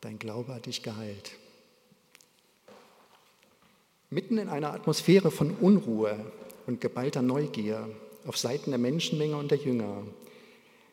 dein 0.00 0.18
Glaube 0.18 0.54
hat 0.54 0.66
dich 0.66 0.82
geheilt. 0.82 1.32
Mitten 4.10 4.38
in 4.38 4.48
einer 4.48 4.72
Atmosphäre 4.72 5.30
von 5.30 5.50
Unruhe 5.56 6.32
und 6.66 6.80
geballter 6.80 7.20
Neugier 7.20 7.90
auf 8.26 8.38
Seiten 8.38 8.70
der 8.70 8.78
Menschenmenge 8.78 9.36
und 9.36 9.50
der 9.50 9.58
Jünger, 9.58 10.06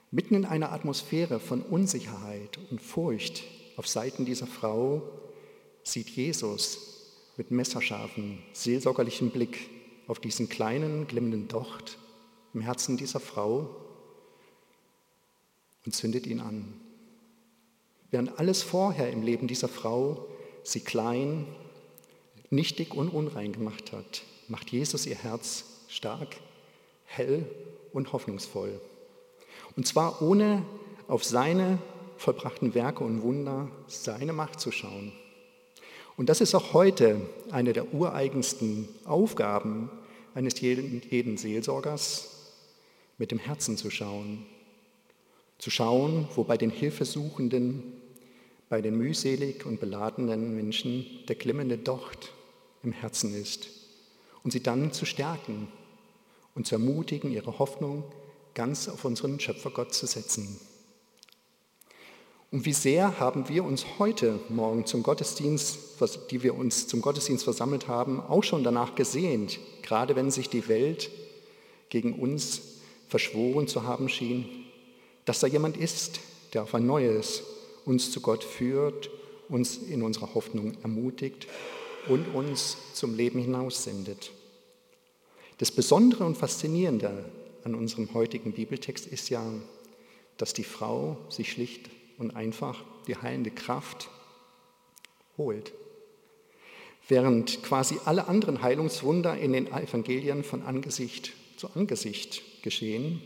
mitten 0.10 0.34
in 0.34 0.46
einer 0.46 0.72
Atmosphäre 0.72 1.40
von 1.40 1.62
Unsicherheit 1.62 2.58
und 2.72 2.82
Furcht 2.82 3.44
auf 3.78 3.88
Seiten 3.88 4.26
dieser 4.26 4.48
Frau 4.48 5.04
sieht 5.84 6.10
Jesus 6.10 6.95
mit 7.38 7.52
messerscharfen, 7.52 8.40
seelsorgerlichen 8.54 9.32
Blick 9.32 9.70
auf 10.08 10.20
diesen 10.20 10.50
kleinen, 10.50 11.08
glimmenden 11.08 11.48
Docht 11.48 11.98
im 12.54 12.62
Herzen 12.62 12.98
dieser 12.98 13.20
Frau 13.20 13.76
und 15.86 15.94
zündet 15.94 16.26
ihn 16.26 16.40
an. 16.40 16.74
Während 18.12 18.40
alles 18.40 18.64
vorher 18.64 19.12
im 19.12 19.24
Leben 19.24 19.48
dieser 19.48 19.68
Frau 19.68 20.28
sie 20.64 20.80
klein, 20.80 21.46
nichtig 22.50 22.94
und 22.94 23.10
unrein 23.10 23.52
gemacht 23.52 23.92
hat, 23.92 24.24
macht 24.48 24.72
Jesus 24.72 25.06
ihr 25.06 25.16
Herz 25.16 25.66
stark, 25.88 26.38
hell 27.06 27.46
und 27.94 28.14
hoffnungsvoll. 28.14 28.80
Und 29.76 29.88
zwar 29.88 30.22
ohne 30.22 30.64
auf 31.08 31.24
seine 31.24 31.80
vollbrachten 32.18 32.74
Werke 32.74 33.04
und 33.04 33.22
Wunder, 33.22 33.70
seine 33.88 34.34
Macht 34.34 34.60
zu 34.60 34.72
schauen. 34.72 35.12
Und 36.18 36.30
das 36.30 36.42
ist 36.42 36.56
auch 36.56 36.74
heute 36.74 37.22
eine 37.52 37.74
der 37.74 37.94
ureigensten 37.94 38.88
Aufgaben 39.04 39.90
eines 40.34 40.60
jeden, 40.62 41.02
jeden 41.10 41.38
Seelsorgers, 41.38 42.32
mit 43.18 43.32
dem 43.32 43.40
Herzen 43.40 43.78
zu 43.78 43.90
schauen. 43.90 44.46
Zu 45.58 45.70
schauen, 45.70 46.28
wo 46.36 46.44
bei 46.44 46.58
den 46.58 46.70
Hilfesuchenden, 46.70 47.84
bei 48.70 48.82
den 48.82 48.98
mühselig 48.98 49.66
und 49.66 49.80
beladenen 49.80 50.56
Menschen 50.56 51.06
der 51.28 51.36
glimmende 51.36 51.78
Docht 51.78 52.34
im 52.84 52.92
Herzen 52.92 53.34
ist. 53.34 53.70
Und 54.44 54.52
sie 54.52 54.62
dann 54.62 54.92
zu 54.92 55.06
stärken 55.06 55.68
und 56.56 56.68
zu 56.68 56.76
ermutigen, 56.76 57.32
ihre 57.32 57.60
Hoffnung 57.60 58.04
ganz 58.54 58.88
auf 58.88 59.06
unseren 59.06 59.40
Schöpfergott 59.40 59.94
zu 59.94 60.08
setzen. 60.08 60.60
Und 62.52 62.66
wie 62.66 62.74
sehr 62.74 63.20
haben 63.20 63.50
wir 63.50 63.64
uns 63.64 63.86
heute 63.98 64.40
Morgen 64.50 64.86
zum 64.86 65.04
Gottesdienst, 65.04 65.80
die 66.30 66.44
wir 66.44 66.56
uns 66.56 66.88
zum 66.88 67.02
Gottesdienst 67.02 67.44
versammelt 67.44 67.88
haben, 67.88 68.22
auch 68.22 68.44
schon 68.44 68.64
danach 68.64 68.96
gesehnt, 68.96 69.60
gerade 69.82 70.16
wenn 70.16 70.32
sich 70.32 70.50
die 70.50 70.68
Welt 70.68 71.10
gegen 71.90 72.14
uns 72.14 72.62
verschworen 73.08 73.68
zu 73.68 73.84
haben 73.84 74.10
schien, 74.10 74.66
dass 75.26 75.40
da 75.40 75.48
jemand 75.48 75.78
ist, 75.78 76.20
der 76.54 76.64
auf 76.64 76.76
ein 76.76 76.86
neues 76.86 77.44
uns 77.86 78.12
zu 78.12 78.22
Gott 78.22 78.44
führt, 78.44 79.10
uns 79.50 79.78
in 79.78 80.02
unserer 80.02 80.34
Hoffnung 80.34 80.74
ermutigt 80.82 81.48
und 82.08 82.34
uns 82.34 82.78
zum 82.94 83.16
Leben 83.16 83.40
hinaus 83.40 83.84
sendet. 83.84 84.32
Das 85.58 85.72
Besondere 85.72 86.26
und 86.26 86.38
Faszinierende 86.38 87.26
an 87.64 87.76
unserem 87.76 88.14
heutigen 88.14 88.52
Bibeltext 88.54 89.08
ist 89.08 89.30
ja, 89.30 89.44
dass 90.38 90.54
die 90.54 90.64
Frau 90.64 91.18
sich 91.30 91.52
schlicht 91.52 91.90
und 92.18 92.36
einfach 92.36 92.84
die 93.08 93.16
heilende 93.16 93.52
Kraft 93.52 94.10
holt. 95.38 95.74
Während 97.08 97.62
quasi 97.64 98.00
alle 98.06 98.28
anderen 98.28 98.62
Heilungswunder 98.62 99.38
in 99.38 99.54
den 99.54 99.68
Evangelien 99.68 100.44
von 100.44 100.64
Angesicht 100.64 101.34
zu 101.58 101.70
Angesicht 101.76 102.64
geschehen, 102.64 103.22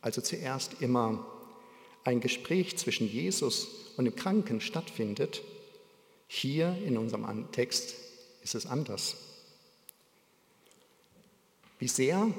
also 0.00 0.20
zuerst 0.20 0.80
immer 0.80 1.26
ein 2.04 2.20
Gespräch 2.20 2.76
zwischen 2.76 3.10
Jesus 3.10 3.66
und 3.96 4.04
dem 4.04 4.14
Kranken 4.14 4.60
stattfindet, 4.60 5.42
hier 6.28 6.76
in 6.84 6.96
unserem 6.96 7.50
Text 7.52 7.94
ist 8.42 8.54
es 8.54 8.66
anders. 8.66 9.16
Wie 11.78 11.88
sehr 11.88 12.30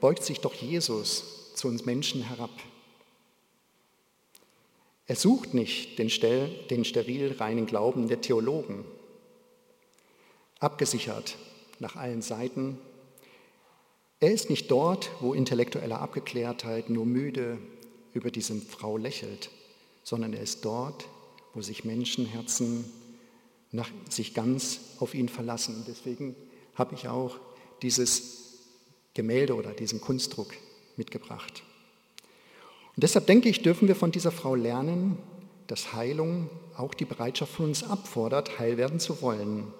beugt 0.00 0.24
sich 0.24 0.40
doch 0.40 0.54
Jesus 0.54 1.54
zu 1.54 1.68
uns 1.68 1.84
Menschen 1.84 2.22
herab? 2.22 2.50
Er 5.10 5.16
sucht 5.16 5.54
nicht 5.54 5.98
den, 5.98 6.08
den 6.70 6.84
steril 6.84 7.32
reinen 7.32 7.66
Glauben 7.66 8.06
der 8.06 8.20
Theologen, 8.20 8.84
abgesichert 10.60 11.36
nach 11.80 11.96
allen 11.96 12.22
Seiten. 12.22 12.78
Er 14.20 14.30
ist 14.30 14.50
nicht 14.50 14.70
dort, 14.70 15.10
wo 15.18 15.34
intellektuelle 15.34 15.98
Abgeklärtheit 15.98 16.90
nur 16.90 17.06
müde 17.06 17.58
über 18.14 18.30
diese 18.30 18.54
Frau 18.60 18.96
lächelt, 18.96 19.50
sondern 20.04 20.32
er 20.32 20.42
ist 20.42 20.64
dort, 20.64 21.08
wo 21.54 21.60
sich 21.60 21.84
Menschenherzen 21.84 22.84
nach, 23.72 23.90
sich 24.08 24.32
ganz 24.32 24.78
auf 25.00 25.14
ihn 25.14 25.28
verlassen. 25.28 25.84
Deswegen 25.88 26.36
habe 26.76 26.94
ich 26.94 27.08
auch 27.08 27.40
dieses 27.82 28.60
Gemälde 29.14 29.56
oder 29.56 29.72
diesen 29.72 30.00
Kunstdruck 30.00 30.54
mitgebracht. 30.96 31.64
Und 33.00 33.04
deshalb 33.04 33.28
denke 33.28 33.48
ich, 33.48 33.62
dürfen 33.62 33.88
wir 33.88 33.96
von 33.96 34.12
dieser 34.12 34.30
Frau 34.30 34.54
lernen, 34.54 35.16
dass 35.68 35.94
Heilung 35.94 36.50
auch 36.76 36.92
die 36.92 37.06
Bereitschaft 37.06 37.50
von 37.50 37.64
uns 37.64 37.82
abfordert, 37.82 38.58
heil 38.58 38.76
werden 38.76 39.00
zu 39.00 39.22
wollen. 39.22 39.72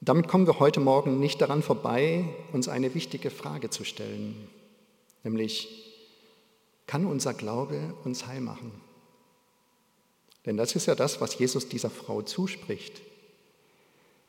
Damit 0.00 0.28
kommen 0.28 0.46
wir 0.46 0.60
heute 0.60 0.78
Morgen 0.78 1.18
nicht 1.18 1.40
daran 1.40 1.64
vorbei, 1.64 2.26
uns 2.52 2.68
eine 2.68 2.94
wichtige 2.94 3.28
Frage 3.28 3.70
zu 3.70 3.82
stellen, 3.82 4.36
nämlich, 5.24 5.92
kann 6.86 7.06
unser 7.06 7.34
Glaube 7.34 7.92
uns 8.04 8.24
heil 8.28 8.40
machen? 8.40 8.70
Denn 10.46 10.56
das 10.56 10.76
ist 10.76 10.86
ja 10.86 10.94
das, 10.94 11.20
was 11.20 11.40
Jesus 11.40 11.68
dieser 11.68 11.90
Frau 11.90 12.22
zuspricht. 12.22 13.02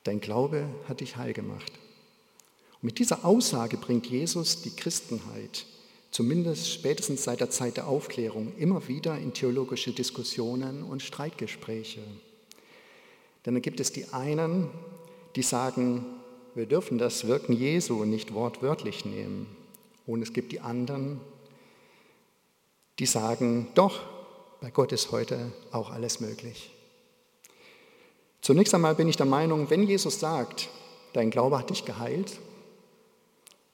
Dein 0.04 0.20
Glaube 0.20 0.66
hat 0.90 1.02
dich 1.02 1.16
heil 1.18 1.34
gemacht. 1.34 1.74
Und 2.82 2.86
mit 2.86 2.98
dieser 2.98 3.24
Aussage 3.24 3.78
bringt 3.78 4.08
Jesus 4.08 4.64
die 4.64 4.76
Christenheit, 4.76 5.68
zumindest 6.12 6.70
spätestens 6.70 7.24
seit 7.24 7.40
der 7.40 7.50
Zeit 7.50 7.78
der 7.78 7.88
Aufklärung, 7.88 8.54
immer 8.58 8.88
wieder 8.88 9.18
in 9.18 9.34
theologische 9.34 9.92
Diskussionen 9.92 10.84
und 10.84 11.02
Streitgespräche. 11.02 12.02
Denn 13.46 13.56
da 13.56 13.60
gibt 13.60 13.80
es 13.80 13.92
die 13.92 14.10
einen, 14.10 14.70
die 15.36 15.42
sagen, 15.42 16.06
wir 16.54 16.66
dürfen 16.66 16.98
das 16.98 17.28
Wirken 17.28 17.54
Jesu 17.54 18.04
nicht 18.04 18.34
wortwörtlich 18.34 19.06
nehmen. 19.06 19.48
Und 20.06 20.22
es 20.22 20.34
gibt 20.34 20.52
die 20.52 20.60
anderen, 20.60 21.22
die 23.00 23.06
sagen, 23.06 23.68
doch, 23.74 24.02
bei 24.60 24.70
Gott 24.70 24.92
ist 24.92 25.12
heute 25.12 25.52
auch 25.72 25.90
alles 25.90 26.20
möglich. 26.20 26.72
Zunächst 28.42 28.74
einmal 28.74 28.96
bin 28.96 29.08
ich 29.08 29.18
der 29.18 29.26
Meinung, 29.26 29.70
wenn 29.70 29.88
Jesus 29.88 30.20
sagt, 30.20 30.70
dein 31.14 31.32
Glaube 31.32 31.58
hat 31.58 31.70
dich 31.70 31.86
geheilt, 31.86 32.40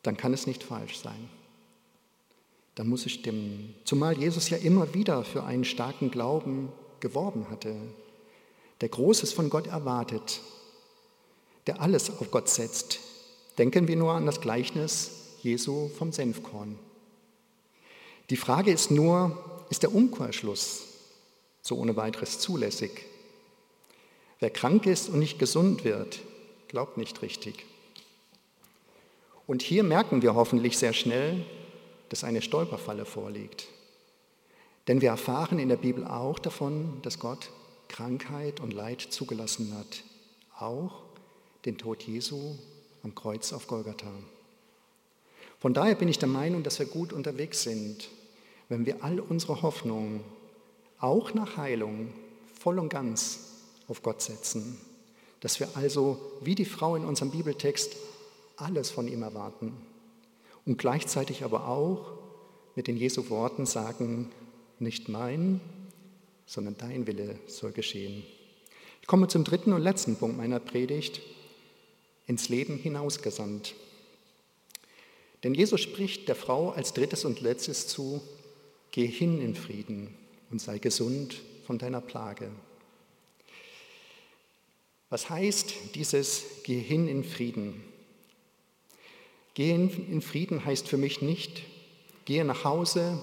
dann 0.04 0.18
kann 0.18 0.34
es 0.34 0.46
nicht 0.46 0.64
falsch 0.64 1.00
sein. 1.00 1.30
Dann 2.78 2.90
muss 2.90 3.08
es 3.08 3.12
stimmen. 3.14 3.74
Zumal 3.86 4.20
Jesus 4.20 4.52
ja 4.52 4.58
immer 4.58 4.94
wieder 4.94 5.24
für 5.24 5.44
einen 5.44 5.66
starken 5.66 6.12
Glauben 6.12 6.72
geworben 7.00 7.50
hatte, 7.50 7.76
der 8.82 8.90
Großes 8.90 9.34
von 9.34 9.50
Gott 9.50 9.66
erwartet, 9.66 10.42
der 11.66 11.82
alles 11.82 12.12
auf 12.12 12.30
Gott 12.30 12.48
setzt. 12.50 13.00
Denken 13.58 13.88
wir 13.88 13.96
nur 13.96 14.14
an 14.14 14.28
das 14.28 14.42
Gleichnis 14.42 15.10
Jesu 15.42 15.90
vom 15.90 16.12
Senfkorn. 16.12 16.78
Die 18.30 18.38
Frage 18.38 18.72
ist 18.72 18.92
nur, 18.92 19.66
ist 19.72 19.82
der 19.82 19.96
Umkehrschluss 19.96 20.84
so 21.64 21.78
ohne 21.78 21.96
weiteres 21.96 22.38
zulässig. 22.38 22.92
Wer 24.40 24.52
krank 24.52 24.86
ist 24.86 25.10
und 25.10 25.18
nicht 25.18 25.40
gesund 25.40 25.84
wird, 25.84 26.20
glaubt 26.68 26.98
nicht 26.98 27.24
richtig. 27.24 27.66
Und 29.48 29.64
hier 29.64 29.82
merken 29.82 30.22
wir 30.22 30.36
hoffentlich 30.36 30.78
sehr 30.78 30.94
schnell, 30.94 31.44
dass 32.10 32.24
eine 32.24 32.42
Stolperfalle 32.42 33.06
vorliegt. 33.06 33.68
Denn 34.88 35.02
wir 35.02 35.10
erfahren 35.10 35.60
in 35.60 35.70
der 35.70 35.78
Bibel 35.78 36.06
auch 36.06 36.40
davon, 36.40 37.02
dass 37.02 37.20
Gott 37.20 37.52
Krankheit 37.90 38.60
und 38.60 38.74
Leid 38.74 39.02
zugelassen 39.02 39.76
hat, 39.78 40.04
auch 40.58 41.04
den 41.66 41.78
Tod 41.78 42.04
Jesu 42.04 42.56
am 43.04 43.14
Kreuz 43.14 43.54
auf 43.54 43.68
Golgatha. 43.68 44.12
Von 45.60 45.74
daher 45.74 45.96
bin 45.96 46.08
ich 46.08 46.20
der 46.20 46.30
Meinung, 46.30 46.64
dass 46.64 46.80
wir 46.80 46.86
gut 46.86 47.12
unterwegs 47.12 47.64
sind, 47.64 48.10
wenn 48.70 48.86
wir 48.86 49.04
all 49.04 49.20
unsere 49.20 49.62
Hoffnung 49.62 50.24
auch 51.00 51.34
nach 51.34 51.58
Heilung 51.58 52.14
voll 52.60 52.80
und 52.80 52.90
ganz 52.90 53.40
auf 53.88 54.04
Gott 54.04 54.22
setzen. 54.22 54.78
Dass 55.40 55.60
wir 55.60 55.70
also, 55.76 56.20
wie 56.42 56.56
die 56.56 56.66
Frau 56.66 56.96
in 56.96 57.06
unserem 57.06 57.32
Bibeltext, 57.32 57.96
alles 58.58 58.90
von 58.90 59.08
ihm 59.08 59.24
erwarten 59.24 59.74
und 60.68 60.78
gleichzeitig 60.78 61.44
aber 61.44 61.68
auch 61.68 62.12
mit 62.76 62.88
den 62.88 62.98
Jesu 62.98 63.30
Worten 63.30 63.66
sagen, 63.66 64.30
nicht 64.80 65.10
mein, 65.10 65.62
sondern 66.46 66.78
dein 66.78 67.08
Wille 67.08 67.40
soll 67.48 67.72
geschehen. 67.72 68.24
Ich 69.02 69.08
komme 69.08 69.30
zum 69.30 69.46
dritten 69.46 69.72
und 69.72 69.82
letzten 69.82 70.18
Punkt 70.18 70.38
meiner 70.38 70.60
Predigt, 70.60 71.22
ins 72.28 72.50
Leben 72.50 72.78
hinausgesandt. 72.78 73.74
Denn 75.44 75.54
Jesus 75.54 75.80
spricht 75.80 76.28
der 76.28 76.36
Frau 76.36 76.72
als 76.72 76.94
drittes 76.94 77.26
und 77.26 77.42
letztes 77.42 77.88
zu, 77.88 78.22
Geh 78.92 79.08
hin 79.08 79.42
in 79.42 79.54
Frieden 79.56 80.16
und 80.50 80.60
sei 80.60 80.80
gesund 80.80 81.42
von 81.66 81.78
deiner 81.78 82.02
Plage. 82.02 82.50
Was 85.10 85.30
heißt 85.30 85.74
dieses 85.96 86.44
Geh 86.64 86.80
hin 86.80 87.08
in 87.08 87.24
Frieden? 87.24 87.84
Gehen 89.58 89.90
in 90.12 90.22
Frieden 90.22 90.66
heißt 90.66 90.88
für 90.88 90.98
mich 90.98 91.24
nicht, 91.24 91.64
gehe 92.26 92.46
nach 92.46 92.64
Hause, 92.64 93.18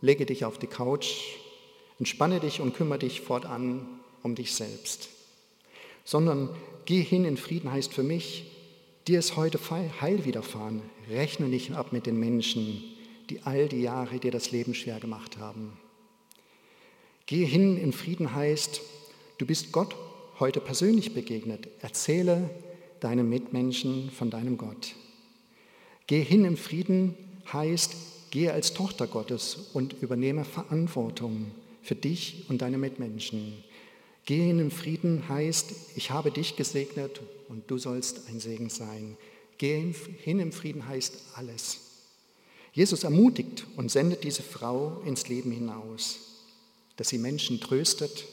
lege 0.00 0.24
dich 0.24 0.46
auf 0.46 0.56
die 0.56 0.66
Couch, 0.66 1.34
entspanne 1.98 2.40
dich 2.40 2.62
und 2.62 2.74
kümmere 2.74 3.00
dich 3.00 3.20
fortan 3.20 3.86
um 4.22 4.34
dich 4.34 4.54
selbst. 4.54 5.10
Sondern 6.06 6.48
geh 6.86 7.02
hin 7.02 7.26
in 7.26 7.36
Frieden 7.36 7.70
heißt 7.70 7.92
für 7.92 8.02
mich, 8.02 8.50
dir 9.08 9.18
ist 9.18 9.36
heute 9.36 9.60
Heil 10.00 10.24
widerfahren, 10.24 10.80
rechne 11.10 11.48
nicht 11.48 11.72
ab 11.72 11.92
mit 11.92 12.06
den 12.06 12.18
Menschen, 12.18 12.82
die 13.28 13.42
all 13.42 13.68
die 13.68 13.82
Jahre 13.82 14.20
dir 14.20 14.30
das 14.30 14.50
Leben 14.52 14.72
schwer 14.72 15.00
gemacht 15.00 15.36
haben. 15.36 15.78
Gehe 17.26 17.46
hin 17.46 17.76
in 17.76 17.92
Frieden 17.92 18.34
heißt, 18.34 18.80
du 19.36 19.44
bist 19.44 19.70
Gott 19.72 19.94
heute 20.40 20.62
persönlich 20.62 21.12
begegnet. 21.12 21.68
Erzähle 21.82 22.48
deinen 23.00 23.28
Mitmenschen 23.28 24.10
von 24.10 24.30
deinem 24.30 24.56
Gott. 24.56 24.94
Gehe 26.08 26.24
hin 26.24 26.44
im 26.44 26.56
Frieden 26.56 27.14
heißt, 27.52 27.94
gehe 28.32 28.52
als 28.52 28.74
Tochter 28.74 29.06
Gottes 29.06 29.68
und 29.72 29.94
übernehme 30.02 30.44
Verantwortung 30.44 31.52
für 31.82 31.94
dich 31.94 32.46
und 32.48 32.60
deine 32.60 32.78
Mitmenschen. 32.78 33.62
Gehe 34.26 34.44
hin 34.44 34.58
im 34.58 34.72
Frieden 34.72 35.28
heißt, 35.28 35.72
ich 35.94 36.10
habe 36.10 36.32
dich 36.32 36.56
gesegnet 36.56 37.20
und 37.48 37.70
du 37.70 37.78
sollst 37.78 38.28
ein 38.28 38.40
Segen 38.40 38.68
sein. 38.68 39.16
Gehe 39.56 39.94
hin 40.24 40.40
im 40.40 40.50
Frieden 40.50 40.88
heißt 40.88 41.14
alles. 41.36 41.78
Jesus 42.72 43.04
ermutigt 43.04 43.66
und 43.76 43.92
sendet 43.92 44.24
diese 44.24 44.42
Frau 44.42 45.00
ins 45.06 45.28
Leben 45.28 45.52
hinaus 45.52 46.28
dass 46.98 47.08
sie 47.08 47.18
Menschen 47.18 47.60
tröstet, 47.60 48.24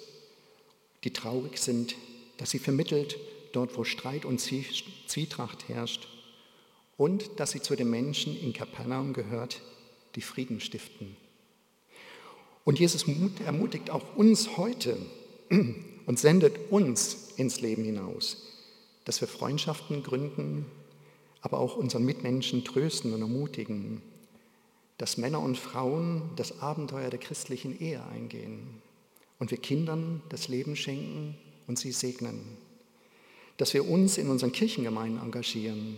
die 1.04 1.14
traurig 1.14 1.60
sind, 1.60 1.96
dass 2.38 2.50
sie 2.50 2.60
vermittelt 2.60 3.18
dort, 3.54 3.78
wo 3.78 3.86
Streit 3.86 4.26
und 4.26 4.42
Zwietracht 4.42 5.70
herrscht 5.70 6.10
und 6.98 7.40
dass 7.40 7.52
sie 7.52 7.62
zu 7.62 7.76
den 7.76 7.90
Menschen 7.90 8.38
in 8.40 8.54
Kapernaum 8.54 9.14
gehört, 9.14 9.62
die 10.16 10.22
Frieden 10.22 10.60
stiften. 10.60 11.18
Und 12.64 12.80
Jesus 12.80 13.06
ermutigt 13.46 13.90
auch 13.90 14.16
uns 14.16 14.58
heute 14.58 14.98
und 16.06 16.20
sendet 16.20 16.72
uns 16.72 17.34
ins 17.38 17.62
Leben 17.62 17.84
hinaus, 17.84 18.44
dass 19.04 19.22
wir 19.22 19.28
Freundschaften 19.28 20.04
gründen, 20.04 20.66
aber 21.42 21.60
auch 21.60 21.76
unseren 21.76 22.06
Mitmenschen 22.06 22.64
trösten 22.64 23.14
und 23.14 23.22
ermutigen, 23.22 24.02
dass 24.98 25.18
Männer 25.18 25.42
und 25.42 25.58
Frauen 25.58 26.30
das 26.38 26.62
Abenteuer 26.62 27.10
der 27.10 27.20
christlichen 27.20 27.80
Ehe 27.80 28.04
eingehen 28.08 28.82
und 29.38 29.52
wir 29.52 29.58
Kindern 29.58 30.24
das 30.30 30.48
Leben 30.48 30.76
schenken 30.76 31.36
und 31.68 31.78
sie 31.78 31.92
segnen. 31.92 32.58
Dass 33.58 33.74
wir 33.74 33.88
uns 33.88 34.18
in 34.18 34.30
unseren 34.30 34.54
Kirchengemeinden 34.54 35.22
engagieren 35.22 35.98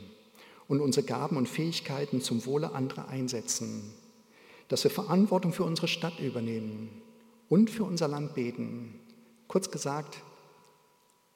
und 0.67 0.81
unsere 0.81 1.05
Gaben 1.05 1.37
und 1.37 1.47
Fähigkeiten 1.47 2.21
zum 2.21 2.45
Wohle 2.45 2.73
anderer 2.73 3.07
einsetzen. 3.07 3.93
Dass 4.67 4.83
wir 4.83 4.91
Verantwortung 4.91 5.53
für 5.53 5.63
unsere 5.63 5.87
Stadt 5.87 6.19
übernehmen 6.19 6.89
und 7.49 7.69
für 7.69 7.85
unser 7.85 8.07
Land 8.07 8.35
beten. 8.35 8.99
Kurz 9.47 9.71
gesagt, 9.71 10.21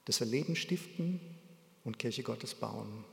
dass 0.06 0.20
wir 0.20 0.28
Leben 0.28 0.56
stiften 0.56 1.22
und 1.84 1.98
Kirche 1.98 2.24
Gottes 2.24 2.56
bauen. 2.56 3.06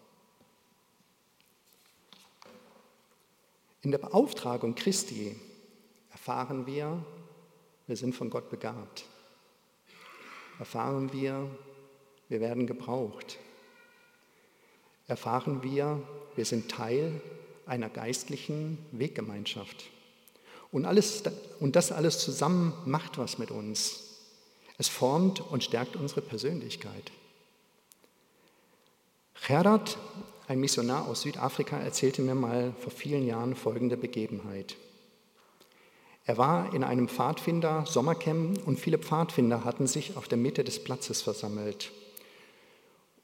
In 3.82 3.92
der 3.92 3.98
Beauftragung 3.98 4.74
Christi 4.74 5.36
erfahren 6.10 6.66
wir, 6.66 7.04
wir 7.86 7.96
sind 7.96 8.14
von 8.14 8.28
Gott 8.28 8.50
begabt. 8.50 9.04
Erfahren 10.58 11.12
wir, 11.12 11.48
wir 12.28 12.40
werden 12.40 12.66
gebraucht. 12.66 13.38
Erfahren 15.08 15.62
wir, 15.64 16.00
wir 16.36 16.44
sind 16.44 16.70
Teil 16.70 17.20
einer 17.66 17.88
geistlichen 17.88 18.78
Weggemeinschaft. 18.92 19.86
Und, 20.70 20.84
alles, 20.84 21.24
und 21.60 21.76
das 21.76 21.90
alles 21.90 22.20
zusammen 22.20 22.72
macht 22.84 23.18
was 23.18 23.38
mit 23.38 23.50
uns. 23.50 24.04
Es 24.76 24.88
formt 24.88 25.40
und 25.40 25.64
stärkt 25.64 25.96
unsere 25.96 26.20
Persönlichkeit. 26.20 27.10
Gerhard 29.46 29.98
ein 30.48 30.60
Missionar 30.60 31.06
aus 31.06 31.22
Südafrika 31.22 31.78
erzählte 31.78 32.22
mir 32.22 32.34
mal 32.34 32.72
vor 32.80 32.90
vielen 32.90 33.26
Jahren 33.26 33.54
folgende 33.54 33.98
Begebenheit. 33.98 34.76
Er 36.24 36.38
war 36.38 36.74
in 36.74 36.84
einem 36.84 37.08
Pfadfinder-Sommercamp 37.08 38.66
und 38.66 38.78
viele 38.78 38.98
Pfadfinder 38.98 39.64
hatten 39.64 39.86
sich 39.86 40.16
auf 40.16 40.26
der 40.26 40.38
Mitte 40.38 40.64
des 40.64 40.82
Platzes 40.82 41.20
versammelt. 41.20 41.90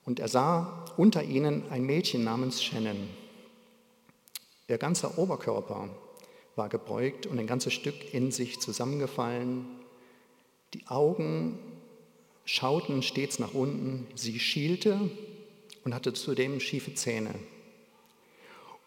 Und 0.05 0.21
er 0.21 0.29
sah 0.29 0.85
unter 0.97 1.23
ihnen 1.23 1.62
ein 1.71 1.85
Mädchen 1.85 2.25
namens 2.25 2.62
Shannon. 2.62 3.09
Ihr 4.69 4.79
ganzer 4.79 5.19
Oberkörper 5.19 5.88
war 6.57 6.69
gebeugt 6.69 7.27
und 7.27 7.38
ein 7.38 7.47
ganzes 7.47 7.73
Stück 7.73 8.14
in 8.14 8.31
sich 8.31 8.61
zusammengefallen. 8.61 9.67
Die 10.73 10.87
Augen 10.87 11.59
schauten 12.45 13.03
stets 13.03 13.38
nach 13.38 13.55
unten. 13.55 14.07
Sie 14.14 14.38
schielte 14.38 15.11
und 15.85 15.95
hatte 15.95 16.12
zudem 16.12 16.61
schiefe 16.61 16.95
Zähne. 16.95 17.35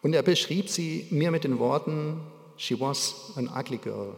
Und 0.02 0.14
er 0.14 0.22
beschrieb 0.22 0.68
sie 0.68 1.06
mir 1.10 1.30
mit 1.30 1.44
den 1.44 1.58
Worten, 1.58 2.20
She 2.56 2.78
was 2.78 3.32
an 3.36 3.48
ugly 3.48 3.78
girl. 3.78 4.16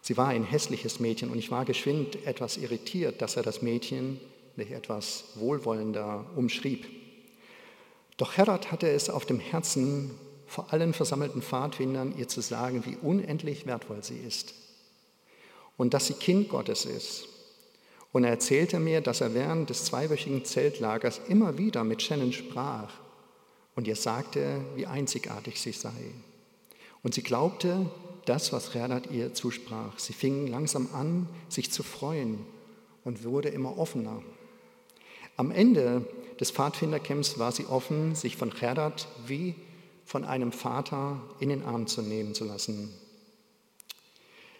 Sie 0.00 0.16
war 0.16 0.28
ein 0.28 0.44
hässliches 0.44 1.00
Mädchen 1.00 1.30
und 1.30 1.38
ich 1.38 1.50
war 1.50 1.66
geschwind 1.66 2.24
etwas 2.26 2.56
irritiert, 2.56 3.20
dass 3.20 3.36
er 3.36 3.42
das 3.42 3.60
Mädchen 3.60 4.18
nicht 4.60 4.72
etwas 4.72 5.24
wohlwollender 5.34 6.24
umschrieb. 6.36 6.86
Doch 8.16 8.36
Herod 8.36 8.70
hatte 8.70 8.88
es 8.88 9.10
auf 9.10 9.26
dem 9.26 9.40
Herzen, 9.40 10.10
vor 10.46 10.72
allen 10.72 10.92
versammelten 10.92 11.42
Pfadfindern 11.42 12.14
ihr 12.16 12.28
zu 12.28 12.40
sagen, 12.40 12.84
wie 12.86 12.96
unendlich 12.96 13.66
wertvoll 13.66 14.04
sie 14.04 14.18
ist 14.18 14.54
und 15.76 15.94
dass 15.94 16.08
sie 16.08 16.14
Kind 16.14 16.50
Gottes 16.50 16.84
ist. 16.84 17.26
Und 18.12 18.24
er 18.24 18.30
erzählte 18.30 18.78
mir, 18.80 19.00
dass 19.00 19.22
er 19.22 19.34
während 19.34 19.70
des 19.70 19.84
zweiwöchigen 19.84 20.44
Zeltlagers 20.44 21.20
immer 21.28 21.56
wieder 21.56 21.84
mit 21.84 22.02
Shannon 22.02 22.32
sprach 22.32 22.92
und 23.76 23.88
ihr 23.88 23.96
sagte, 23.96 24.60
wie 24.74 24.86
einzigartig 24.86 25.58
sie 25.60 25.72
sei. 25.72 26.12
Und 27.02 27.14
sie 27.14 27.22
glaubte 27.22 27.86
das, 28.26 28.52
was 28.52 28.74
Herdert 28.74 29.10
ihr 29.10 29.32
zusprach. 29.32 29.98
Sie 29.98 30.12
fing 30.12 30.46
langsam 30.46 30.90
an, 30.92 31.28
sich 31.48 31.72
zu 31.72 31.82
freuen 31.82 32.44
und 33.04 33.24
wurde 33.24 33.48
immer 33.48 33.78
offener. 33.78 34.22
Am 35.40 35.50
Ende 35.50 36.04
des 36.38 36.50
Pfadfindercamps 36.50 37.38
war 37.38 37.50
sie 37.50 37.64
offen, 37.64 38.14
sich 38.14 38.36
von 38.36 38.54
Herdert 38.54 39.08
wie 39.26 39.54
von 40.04 40.26
einem 40.26 40.52
Vater 40.52 41.18
in 41.38 41.48
den 41.48 41.64
Arm 41.64 41.86
zu 41.86 42.02
nehmen 42.02 42.34
zu 42.34 42.44
lassen. 42.44 42.92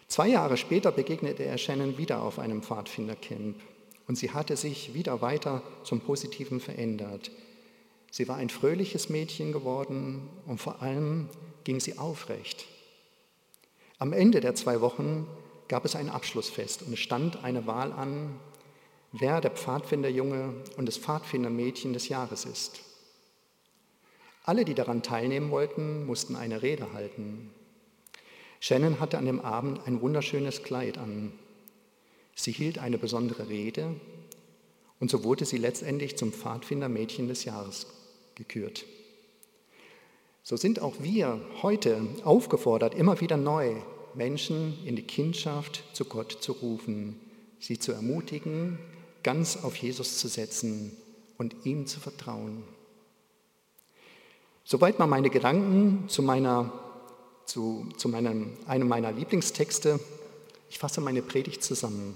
Zwei 0.07 0.29
Jahre 0.29 0.57
später 0.57 0.91
begegnete 0.91 1.43
er 1.43 1.59
Shannon 1.59 1.99
wieder 1.99 2.23
auf 2.23 2.39
einem 2.39 2.63
Pfadfindercamp 2.63 3.57
und 4.07 4.17
sie 4.17 4.31
hatte 4.31 4.57
sich 4.57 4.95
wieder 4.95 5.21
weiter 5.21 5.61
zum 5.83 6.01
Positiven 6.01 6.59
verändert. 6.59 7.29
Sie 8.09 8.27
war 8.27 8.37
ein 8.37 8.49
fröhliches 8.49 9.07
Mädchen 9.07 9.51
geworden 9.51 10.29
und 10.47 10.59
vor 10.59 10.81
allem 10.81 11.29
ging 11.63 11.79
sie 11.79 11.99
aufrecht. 11.99 12.65
Am 13.99 14.13
Ende 14.13 14.39
der 14.39 14.55
zwei 14.55 14.81
Wochen 14.81 15.27
gab 15.67 15.85
es 15.85 15.95
ein 15.95 16.09
Abschlussfest 16.09 16.81
und 16.81 16.93
es 16.93 16.99
stand 16.99 17.43
eine 17.43 17.67
Wahl 17.67 17.91
an, 17.91 18.39
wer 19.11 19.41
der 19.41 19.51
Pfadfinderjunge 19.51 20.53
und 20.77 20.85
das 20.85 20.97
Pfadfindermädchen 20.97 21.93
des 21.93 22.09
Jahres 22.09 22.45
ist. 22.45 22.81
Alle, 24.43 24.65
die 24.65 24.73
daran 24.73 25.03
teilnehmen 25.03 25.51
wollten, 25.51 26.05
mussten 26.05 26.35
eine 26.35 26.61
Rede 26.61 26.93
halten. 26.93 27.51
Shannon 28.59 28.99
hatte 28.99 29.17
an 29.17 29.25
dem 29.25 29.39
Abend 29.39 29.85
ein 29.85 30.01
wunderschönes 30.01 30.63
Kleid 30.63 30.97
an. 30.97 31.31
Sie 32.35 32.51
hielt 32.51 32.79
eine 32.79 32.97
besondere 32.97 33.49
Rede 33.49 33.95
und 34.99 35.11
so 35.11 35.23
wurde 35.23 35.45
sie 35.45 35.57
letztendlich 35.57 36.15
zum 36.15 36.31
Pfadfindermädchen 36.31 37.27
des 37.27 37.43
Jahres 37.43 37.87
gekürt. 38.35 38.85
So 40.43 40.57
sind 40.57 40.79
auch 40.79 40.95
wir 41.01 41.39
heute 41.61 42.07
aufgefordert, 42.23 42.95
immer 42.95 43.21
wieder 43.21 43.37
neu 43.37 43.75
Menschen 44.15 44.77
in 44.85 44.95
die 44.95 45.03
Kindschaft 45.03 45.83
zu 45.93 46.05
Gott 46.05 46.37
zu 46.41 46.53
rufen, 46.53 47.19
sie 47.59 47.77
zu 47.77 47.91
ermutigen, 47.91 48.79
ganz 49.23 49.57
auf 49.57 49.75
Jesus 49.75 50.17
zu 50.17 50.27
setzen 50.27 50.95
und 51.37 51.55
ihm 51.65 51.87
zu 51.87 51.99
vertrauen. 51.99 52.63
Soweit 54.63 54.99
mal 54.99 55.07
meine 55.07 55.29
Gedanken 55.29 56.07
zu, 56.07 56.21
meiner, 56.21 56.71
zu, 57.45 57.89
zu 57.97 58.09
meinem, 58.09 58.57
einem 58.67 58.87
meiner 58.87 59.11
Lieblingstexte. 59.11 59.99
Ich 60.69 60.79
fasse 60.79 61.01
meine 61.01 61.21
Predigt 61.21 61.63
zusammen. 61.63 62.15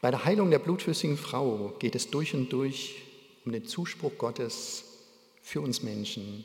Bei 0.00 0.10
der 0.10 0.24
Heilung 0.24 0.50
der 0.50 0.58
blutflüssigen 0.58 1.16
Frau 1.16 1.74
geht 1.78 1.94
es 1.94 2.10
durch 2.10 2.34
und 2.34 2.52
durch 2.52 3.02
um 3.44 3.52
den 3.52 3.66
Zuspruch 3.66 4.18
Gottes 4.18 4.84
für 5.42 5.60
uns 5.60 5.82
Menschen. 5.82 6.44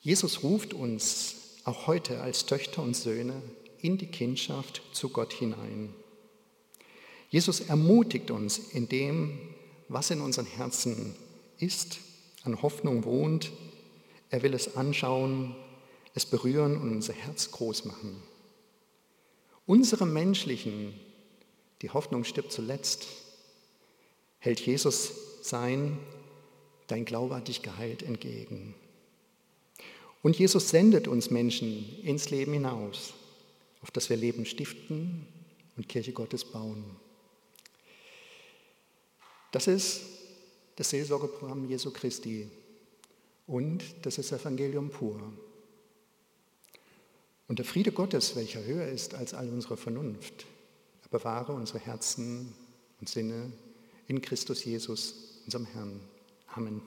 Jesus 0.00 0.42
ruft 0.42 0.74
uns 0.74 1.60
auch 1.64 1.86
heute 1.86 2.20
als 2.20 2.46
Töchter 2.46 2.82
und 2.82 2.96
Söhne 2.96 3.42
in 3.80 3.98
die 3.98 4.06
Kindschaft 4.06 4.82
zu 4.92 5.10
Gott 5.10 5.32
hinein. 5.32 5.94
Jesus 7.30 7.60
ermutigt 7.60 8.30
uns 8.30 8.58
in 8.58 8.88
dem, 8.88 9.38
was 9.88 10.10
in 10.10 10.20
unseren 10.20 10.46
Herzen 10.46 11.14
ist, 11.58 11.98
an 12.42 12.60
Hoffnung 12.60 13.04
wohnt. 13.04 13.52
Er 14.30 14.42
will 14.42 14.52
es 14.52 14.76
anschauen, 14.76 15.54
es 16.14 16.26
berühren 16.26 16.76
und 16.76 16.92
unser 16.92 17.12
Herz 17.12 17.52
groß 17.52 17.84
machen. 17.84 18.20
Unsere 19.64 20.06
menschlichen, 20.06 20.92
die 21.82 21.90
Hoffnung 21.90 22.24
stirbt 22.24 22.50
zuletzt, 22.50 23.06
hält 24.38 24.60
Jesus 24.60 25.12
sein, 25.42 25.98
dein 26.88 27.04
Glaube 27.04 27.36
hat 27.36 27.46
dich 27.46 27.62
geheilt 27.62 28.02
entgegen. 28.02 28.74
Und 30.22 30.36
Jesus 30.36 30.70
sendet 30.70 31.06
uns 31.06 31.30
Menschen 31.30 32.02
ins 32.02 32.30
Leben 32.30 32.52
hinaus, 32.52 33.14
auf 33.82 33.92
das 33.92 34.10
wir 34.10 34.16
Leben 34.16 34.44
stiften 34.44 35.26
und 35.76 35.88
Kirche 35.88 36.12
Gottes 36.12 36.44
bauen. 36.44 36.84
Das 39.50 39.66
ist 39.66 40.02
das 40.76 40.90
Seelsorgeprogramm 40.90 41.68
Jesu 41.68 41.90
Christi 41.90 42.48
und 43.46 43.82
das 44.02 44.18
ist 44.18 44.32
Evangelium 44.32 44.90
pur. 44.90 45.20
Und 47.48 47.58
der 47.58 47.66
Friede 47.66 47.90
Gottes, 47.90 48.36
welcher 48.36 48.64
höher 48.64 48.86
ist 48.86 49.14
als 49.14 49.34
all 49.34 49.48
unsere 49.48 49.76
Vernunft, 49.76 50.46
er 51.02 51.08
bewahre 51.08 51.52
unsere 51.52 51.80
Herzen 51.80 52.54
und 53.00 53.08
Sinne 53.08 53.52
in 54.06 54.22
Christus 54.22 54.64
Jesus, 54.64 55.40
unserem 55.44 55.66
Herrn. 55.66 56.00
Amen. 56.46 56.80